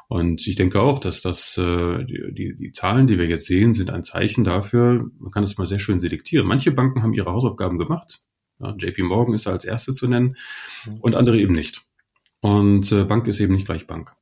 Und 0.09 0.47
ich 0.47 0.57
denke 0.57 0.81
auch, 0.81 0.99
dass 0.99 1.21
das 1.21 1.59
äh, 1.59 2.05
die, 2.05 2.57
die, 2.59 2.73
Zahlen, 2.73 3.07
die 3.07 3.19
wir 3.19 3.27
jetzt 3.27 3.47
sehen, 3.47 3.75
sind 3.75 3.91
ein 3.91 4.03
Zeichen 4.03 4.45
dafür, 4.45 5.11
man 5.19 5.31
kann 5.31 5.43
das 5.43 5.59
mal 5.59 5.67
sehr 5.67 5.79
schön 5.79 6.01
selektieren. 6.01 6.47
Manche 6.47 6.73
Banken 6.73 7.03
haben 7.03 7.13
ihre 7.13 7.33
Hausaufgaben 7.33 7.79
gemacht. 7.79 8.23
Ja, 8.59 8.75
JP 8.77 9.03
Morgan 9.03 9.35
ist 9.35 9.47
da 9.47 9.53
als 9.53 9.65
erste 9.65 9.93
zu 9.93 10.09
nennen 10.09 10.37
und 11.01 11.15
andere 11.15 11.39
eben 11.39 11.53
nicht. 11.53 11.83
Und 12.41 12.91
äh, 12.93 13.05
Bank 13.05 13.29
ist 13.29 13.41
eben 13.41 13.55
nicht 13.55 13.67
gleich 13.67 13.87
Bank. 13.87 14.15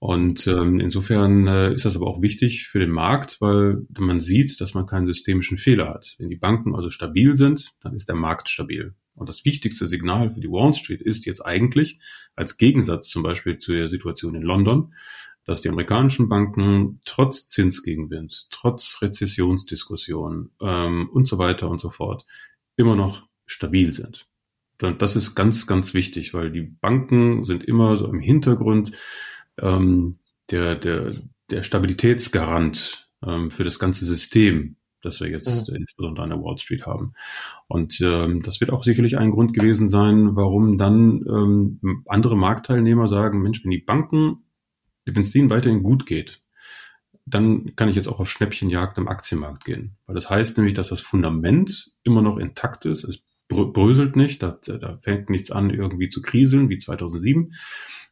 Und 0.00 0.46
ähm, 0.46 0.78
insofern 0.78 1.48
äh, 1.48 1.74
ist 1.74 1.84
das 1.84 1.96
aber 1.96 2.06
auch 2.06 2.22
wichtig 2.22 2.68
für 2.68 2.78
den 2.78 2.90
Markt, 2.90 3.40
weil 3.40 3.84
man 3.98 4.20
sieht, 4.20 4.60
dass 4.60 4.74
man 4.74 4.86
keinen 4.86 5.06
systemischen 5.06 5.58
Fehler 5.58 5.88
hat. 5.88 6.14
Wenn 6.18 6.28
die 6.28 6.36
Banken 6.36 6.76
also 6.76 6.88
stabil 6.88 7.36
sind, 7.36 7.72
dann 7.80 7.94
ist 7.94 8.08
der 8.08 8.14
Markt 8.14 8.48
stabil. 8.48 8.94
Und 9.18 9.28
das 9.28 9.44
wichtigste 9.44 9.86
Signal 9.86 10.30
für 10.30 10.40
die 10.40 10.50
Wall 10.50 10.74
Street 10.74 11.02
ist 11.02 11.26
jetzt 11.26 11.44
eigentlich, 11.44 11.98
als 12.36 12.56
Gegensatz 12.56 13.08
zum 13.08 13.22
Beispiel 13.22 13.58
zu 13.58 13.72
der 13.72 13.88
Situation 13.88 14.34
in 14.34 14.42
London, 14.42 14.94
dass 15.44 15.62
die 15.62 15.68
amerikanischen 15.70 16.28
Banken 16.28 17.00
trotz 17.04 17.46
Zinsgegenwind, 17.46 18.48
trotz 18.50 18.98
Rezessionsdiskussion 19.00 20.50
ähm, 20.60 21.08
und 21.10 21.26
so 21.26 21.38
weiter 21.38 21.70
und 21.70 21.80
so 21.80 21.90
fort 21.90 22.26
immer 22.76 22.94
noch 22.94 23.26
stabil 23.46 23.92
sind. 23.92 24.26
Und 24.82 25.02
das 25.02 25.16
ist 25.16 25.34
ganz, 25.34 25.66
ganz 25.66 25.94
wichtig, 25.94 26.34
weil 26.34 26.50
die 26.50 26.62
Banken 26.62 27.44
sind 27.44 27.64
immer 27.64 27.96
so 27.96 28.06
im 28.06 28.20
Hintergrund 28.20 28.92
ähm, 29.58 30.18
der, 30.50 30.76
der, 30.76 31.14
der 31.50 31.62
Stabilitätsgarant 31.62 33.08
ähm, 33.26 33.50
für 33.50 33.64
das 33.64 33.78
ganze 33.78 34.04
System 34.04 34.76
das 35.02 35.20
wir 35.20 35.28
jetzt 35.28 35.68
mhm. 35.68 35.76
insbesondere 35.76 36.24
an 36.24 36.30
der 36.30 36.42
Wall 36.42 36.58
Street 36.58 36.86
haben. 36.86 37.14
Und 37.66 38.00
ähm, 38.00 38.42
das 38.42 38.60
wird 38.60 38.70
auch 38.70 38.84
sicherlich 38.84 39.18
ein 39.18 39.30
Grund 39.30 39.52
gewesen 39.52 39.88
sein, 39.88 40.36
warum 40.36 40.78
dann 40.78 41.24
ähm, 41.28 42.04
andere 42.06 42.36
Marktteilnehmer 42.36 43.08
sagen, 43.08 43.42
Mensch, 43.42 43.64
wenn 43.64 43.70
die 43.70 43.78
Banken, 43.78 44.44
wenn 45.04 45.22
es 45.22 45.32
denen 45.32 45.50
weiterhin 45.50 45.82
gut 45.82 46.06
geht, 46.06 46.40
dann 47.26 47.76
kann 47.76 47.88
ich 47.88 47.96
jetzt 47.96 48.08
auch 48.08 48.20
auf 48.20 48.28
Schnäppchenjagd 48.28 48.98
im 48.98 49.08
Aktienmarkt 49.08 49.64
gehen. 49.64 49.96
Weil 50.06 50.14
das 50.14 50.30
heißt 50.30 50.56
nämlich, 50.56 50.74
dass 50.74 50.88
das 50.88 51.00
Fundament 51.00 51.92
immer 52.02 52.22
noch 52.22 52.38
intakt 52.38 52.86
ist. 52.86 53.04
Es 53.04 53.22
bröselt 53.48 54.16
nicht, 54.16 54.42
da, 54.42 54.58
da 54.62 54.98
fängt 55.02 55.30
nichts 55.30 55.50
an 55.50 55.70
irgendwie 55.70 56.08
zu 56.08 56.20
kriseln 56.20 56.68
wie 56.68 56.76
2007, 56.76 57.54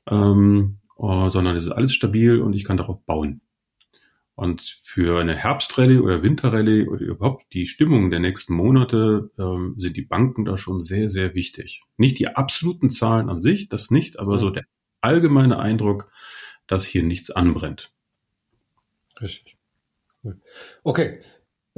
ähm, 0.08 0.78
äh, 0.98 1.30
sondern 1.30 1.56
es 1.56 1.64
ist 1.64 1.72
alles 1.72 1.92
stabil 1.92 2.40
und 2.40 2.54
ich 2.54 2.64
kann 2.64 2.76
darauf 2.76 3.04
bauen. 3.04 3.42
Und 4.36 4.80
für 4.82 5.18
eine 5.18 5.34
Herbstrallye 5.34 5.98
oder 5.98 6.22
Winterrallye 6.22 6.88
oder 6.88 7.00
überhaupt 7.00 7.46
die 7.54 7.66
Stimmung 7.66 8.10
der 8.10 8.20
nächsten 8.20 8.52
Monate 8.52 9.30
ähm, 9.38 9.74
sind 9.78 9.96
die 9.96 10.04
Banken 10.04 10.44
da 10.44 10.58
schon 10.58 10.80
sehr, 10.80 11.08
sehr 11.08 11.34
wichtig. 11.34 11.82
Nicht 11.96 12.18
die 12.18 12.28
absoluten 12.28 12.90
Zahlen 12.90 13.30
an 13.30 13.40
sich, 13.40 13.70
das 13.70 13.90
nicht, 13.90 14.18
aber 14.18 14.38
so 14.38 14.50
der 14.50 14.64
allgemeine 15.00 15.58
Eindruck, 15.58 16.10
dass 16.66 16.84
hier 16.84 17.02
nichts 17.02 17.30
anbrennt. 17.30 17.92
Richtig. 19.18 19.56
Okay, 20.82 21.20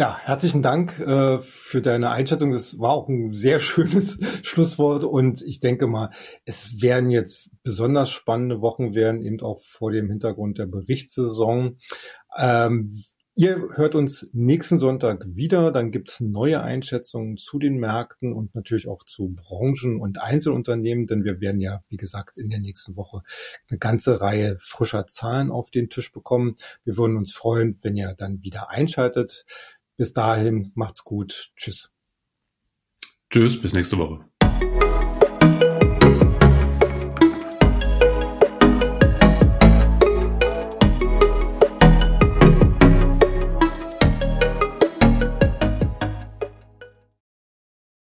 ja, 0.00 0.16
herzlichen 0.16 0.62
Dank 0.62 1.00
äh, 1.00 1.40
für 1.40 1.82
deine 1.82 2.10
Einschätzung. 2.10 2.52
Das 2.52 2.78
war 2.78 2.92
auch 2.92 3.08
ein 3.08 3.32
sehr 3.32 3.58
schönes 3.58 4.20
Schlusswort 4.44 5.02
und 5.02 5.42
ich 5.42 5.58
denke 5.58 5.88
mal, 5.88 6.10
es 6.44 6.80
werden 6.80 7.10
jetzt 7.10 7.50
besonders 7.64 8.08
spannende 8.08 8.60
Wochen 8.60 8.94
werden, 8.94 9.22
eben 9.22 9.40
auch 9.40 9.60
vor 9.60 9.90
dem 9.90 10.08
Hintergrund 10.08 10.58
der 10.58 10.66
Berichtssaison. 10.66 11.78
Ähm, 12.36 13.04
Ihr 13.38 13.68
hört 13.76 13.94
uns 13.94 14.26
nächsten 14.32 14.80
Sonntag 14.80 15.24
wieder. 15.36 15.70
Dann 15.70 15.92
gibt's 15.92 16.18
neue 16.18 16.60
Einschätzungen 16.60 17.36
zu 17.36 17.60
den 17.60 17.76
Märkten 17.76 18.32
und 18.32 18.52
natürlich 18.56 18.88
auch 18.88 19.04
zu 19.04 19.28
Branchen 19.28 20.00
und 20.00 20.20
Einzelunternehmen, 20.20 21.06
denn 21.06 21.22
wir 21.22 21.40
werden 21.40 21.60
ja, 21.60 21.84
wie 21.88 21.98
gesagt, 21.98 22.36
in 22.36 22.48
der 22.48 22.58
nächsten 22.58 22.96
Woche 22.96 23.22
eine 23.70 23.78
ganze 23.78 24.20
Reihe 24.20 24.56
frischer 24.58 25.06
Zahlen 25.06 25.52
auf 25.52 25.70
den 25.70 25.88
Tisch 25.88 26.10
bekommen. 26.10 26.56
Wir 26.82 26.96
würden 26.96 27.16
uns 27.16 27.32
freuen, 27.32 27.78
wenn 27.82 27.94
ihr 27.94 28.12
dann 28.12 28.42
wieder 28.42 28.70
einschaltet. 28.70 29.46
Bis 29.96 30.12
dahin, 30.12 30.72
macht's 30.74 31.04
gut. 31.04 31.52
Tschüss. 31.54 31.92
Tschüss, 33.30 33.62
bis 33.62 33.72
nächste 33.72 33.98
Woche. 33.98 34.24